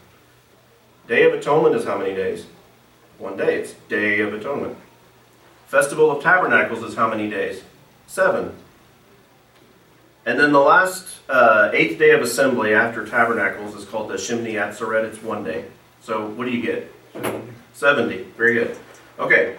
[1.06, 2.46] Day of Atonement is how many days?
[3.18, 3.56] One day.
[3.56, 4.78] It's Day of Atonement.
[5.66, 7.62] Festival of Tabernacles is how many days?
[8.06, 8.54] Seven.
[10.24, 14.54] And then the last uh, eighth day of assembly after Tabernacles is called the Shemini
[14.54, 15.04] Atzeret.
[15.04, 15.66] It's one day.
[16.00, 16.90] So what do you get?
[17.74, 18.22] 70.
[18.34, 18.78] Very good.
[19.18, 19.56] Okay.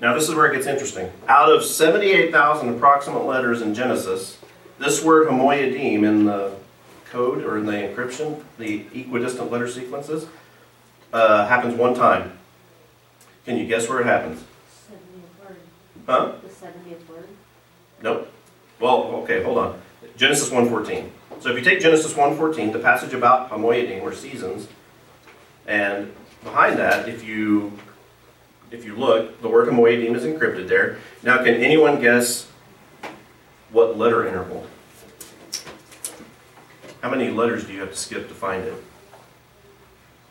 [0.00, 1.10] Now this is where it gets interesting.
[1.26, 4.38] Out of 78,000 approximate letters in Genesis,
[4.78, 6.54] this word homoyadim in the
[7.06, 10.26] code or in the encryption, the equidistant letter sequences,
[11.12, 12.38] uh, happens one time.
[13.44, 14.42] Can you guess where it happens?
[14.86, 15.56] Seventieth word.
[16.06, 16.32] Huh?
[16.42, 17.28] The seventieth word.
[18.02, 18.30] Nope.
[18.80, 19.80] Well, okay, hold on.
[20.16, 21.08] Genesis 1.14.
[21.40, 24.68] So if you take Genesis 1.14, the passage about homoyadim or seasons,
[25.66, 27.72] and behind that, if you
[28.70, 30.98] if you look, the word homoyadim is encrypted there.
[31.22, 32.50] Now, can anyone guess
[33.74, 34.64] what letter interval?
[37.02, 38.74] How many letters do you have to skip to find it?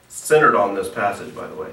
[0.07, 1.69] Centered on this passage, by the way.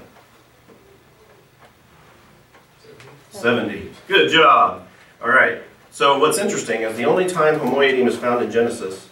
[3.31, 3.89] 70.
[4.09, 4.85] Good job.
[5.23, 5.61] All right.
[5.91, 9.07] So what's interesting is the only time homoyadim is found in Genesis,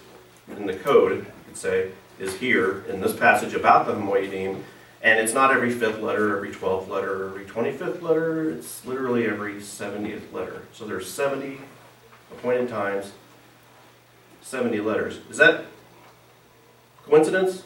[0.56, 4.62] in the code, you could say, is here in this passage about the homoyadim,
[5.02, 8.50] and it's not every fifth letter, every twelfth letter, every twenty-fifth letter.
[8.52, 10.64] It's literally every seventieth letter.
[10.74, 11.60] So there's seventy
[12.32, 13.12] appointed times,
[14.42, 15.20] seventy letters.
[15.30, 15.66] Is that
[17.06, 17.64] coincidence?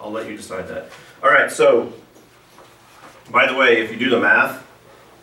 [0.00, 0.90] I'll let you decide that.
[1.22, 1.50] All right.
[1.50, 1.92] So,
[3.30, 4.62] by the way, if you do the math,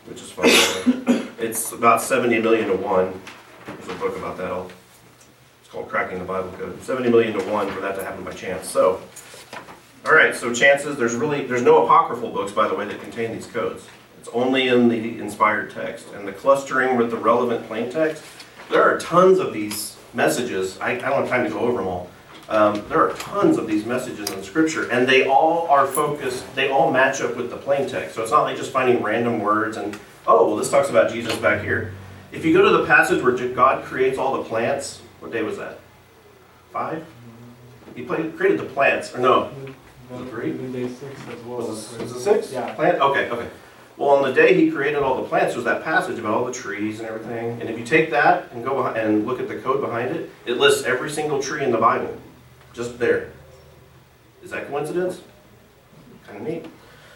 [0.06, 1.26] which is fun.
[1.40, 3.20] It's about 70 million to 1.
[3.64, 4.48] There's a book about that.
[4.48, 4.70] I'll,
[5.62, 6.82] it's called Cracking the Bible Code.
[6.82, 8.68] 70 million to 1 for that to happen by chance.
[8.68, 9.00] So,
[10.04, 13.32] all right, so chances, there's really, there's no apocryphal books, by the way, that contain
[13.32, 13.86] these codes.
[14.20, 16.12] It's only in the inspired text.
[16.14, 18.22] And the clustering with the relevant plain text,
[18.68, 20.78] there are tons of these messages.
[20.78, 22.10] I, I don't have time to go over them all.
[22.50, 26.68] Um, there are tons of these messages in Scripture, and they all are focused, they
[26.68, 28.14] all match up with the plain text.
[28.14, 31.34] So it's not like just finding random words and, oh, well, this talks about Jesus
[31.36, 31.94] back here.
[32.30, 35.56] If you go to the passage where God creates all the plants, what day was
[35.56, 35.78] that?
[36.72, 37.06] Five?
[37.94, 39.50] He played, created the plants, or no,
[40.10, 40.52] Was it three?
[40.52, 41.58] Day six as well.
[41.58, 42.52] was it, was it six?
[42.52, 42.74] Yeah.
[42.74, 43.00] Plant?
[43.00, 43.48] Okay, okay.
[44.00, 46.54] Well, on the day he created all the plants, there's that passage about all the
[46.54, 47.60] trees and everything.
[47.60, 50.56] And if you take that and go and look at the code behind it, it
[50.56, 52.16] lists every single tree in the Bible,
[52.72, 53.30] just there.
[54.42, 55.20] Is that coincidence?
[56.26, 56.64] Kind of neat.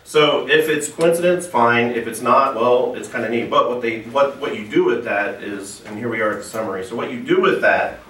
[0.04, 1.86] So if it's coincidence, fine.
[1.86, 3.48] If it's not, well, it's kind of neat.
[3.48, 6.36] But what they, what what you do with that is, and here we are at
[6.36, 6.84] the summary.
[6.84, 8.00] So what you do with that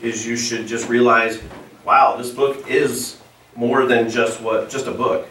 [0.00, 1.40] is you should just realize,
[1.84, 3.18] wow, this book is
[3.54, 5.28] more than just what just a book.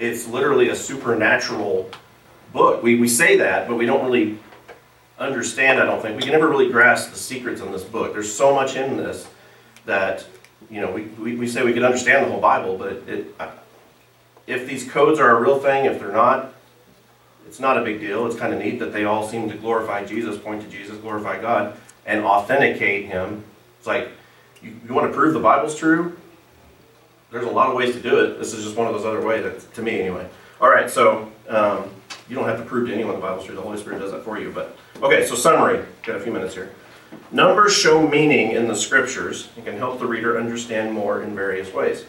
[0.00, 1.88] It's literally a supernatural
[2.52, 2.82] book.
[2.82, 4.38] We, we say that, but we don't really
[5.18, 6.16] understand, I don't think.
[6.16, 8.12] We can never really grasp the secrets in this book.
[8.12, 9.28] There's so much in this
[9.86, 10.26] that,
[10.70, 13.34] you know, we, we, we say we can understand the whole Bible, but it,
[14.46, 16.52] if these codes are a real thing, if they're not,
[17.46, 18.26] it's not a big deal.
[18.26, 21.40] It's kind of neat that they all seem to glorify Jesus, point to Jesus, glorify
[21.40, 23.44] God, and authenticate Him.
[23.78, 24.08] It's like,
[24.62, 26.16] you, you want to prove the Bible's true?
[27.30, 28.38] There's a lot of ways to do it.
[28.38, 30.28] This is just one of those other ways, that, to me anyway.
[30.60, 31.90] All right, so um,
[32.28, 33.54] you don't have to prove to anyone the Bible's true.
[33.54, 34.50] The Holy Spirit does that for you.
[34.50, 35.84] But okay, so summary.
[36.02, 36.74] Got a few minutes here.
[37.30, 41.72] Numbers show meaning in the scriptures and can help the reader understand more in various
[41.72, 42.04] ways.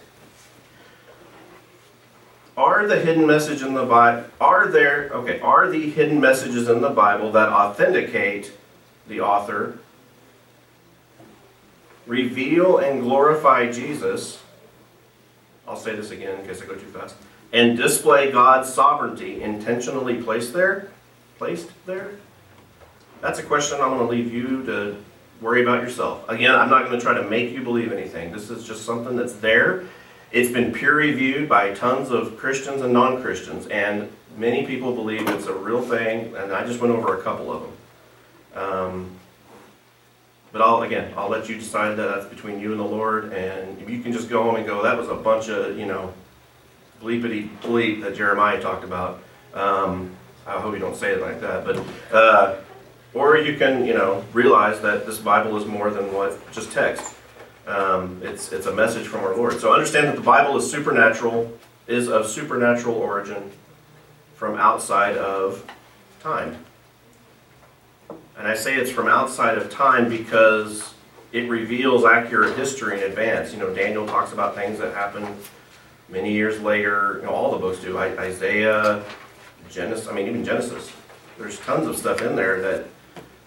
[2.55, 4.27] Are the hidden message in the Bible?
[4.41, 5.39] Are there okay?
[5.41, 8.51] Are the hidden messages in the Bible that authenticate
[9.07, 9.77] the author,
[12.07, 14.41] reveal and glorify Jesus?
[15.67, 17.15] I'll say this again in case I go too fast.
[17.53, 20.89] And display God's sovereignty intentionally placed there?
[21.37, 22.11] Placed there?
[23.21, 24.97] That's a question I'm going to leave you to
[25.41, 26.27] worry about yourself.
[26.29, 28.31] Again, I'm not going to try to make you believe anything.
[28.31, 29.85] This is just something that's there.
[30.31, 35.27] It's been peer reviewed by tons of Christians and non Christians, and many people believe
[35.29, 37.71] it's a real thing, and I just went over a couple of them.
[38.61, 39.11] Um,
[40.51, 43.79] but I'll again, I'll let you decide that that's between you and the Lord, and
[43.89, 46.13] you can just go home and go, that was a bunch of you know,
[47.01, 49.21] bleepity bleep that Jeremiah talked about.
[49.53, 50.15] Um,
[50.45, 52.57] I hope you don't say it like that, but uh,
[53.13, 57.15] or you can you know realize that this Bible is more than what just text.
[57.65, 59.59] Um, it's it's a message from our Lord.
[59.59, 61.51] So understand that the Bible is supernatural,
[61.87, 63.51] is of supernatural origin,
[64.35, 65.65] from outside of
[66.21, 66.57] time.
[68.37, 70.93] And I say it's from outside of time because
[71.31, 73.51] it reveals accurate history in advance.
[73.51, 75.27] You know, Daniel talks about things that happened
[76.09, 77.17] many years later.
[77.19, 77.97] You know, all the books do.
[77.97, 79.03] Isaiah,
[79.69, 80.07] Genesis.
[80.07, 80.91] I mean, even Genesis.
[81.37, 82.85] There's tons of stuff in there that,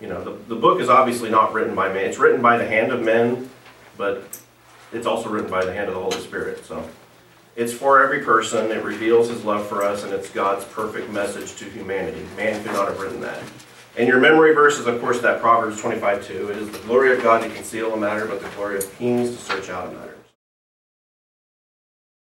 [0.00, 2.04] you know, the, the book is obviously not written by man.
[2.04, 3.50] It's written by the hand of men,
[3.96, 4.40] but
[4.92, 6.64] it's also written by the hand of the Holy Spirit.
[6.64, 6.88] So
[7.56, 8.70] it's for every person.
[8.70, 12.24] It reveals His love for us, and it's God's perfect message to humanity.
[12.36, 13.42] Man could not have written that.
[13.96, 16.50] And your memory verse is, of course, that Proverbs 25 2.
[16.50, 19.30] It is the glory of God to conceal a matter, but the glory of kings
[19.30, 20.09] to search out a matter.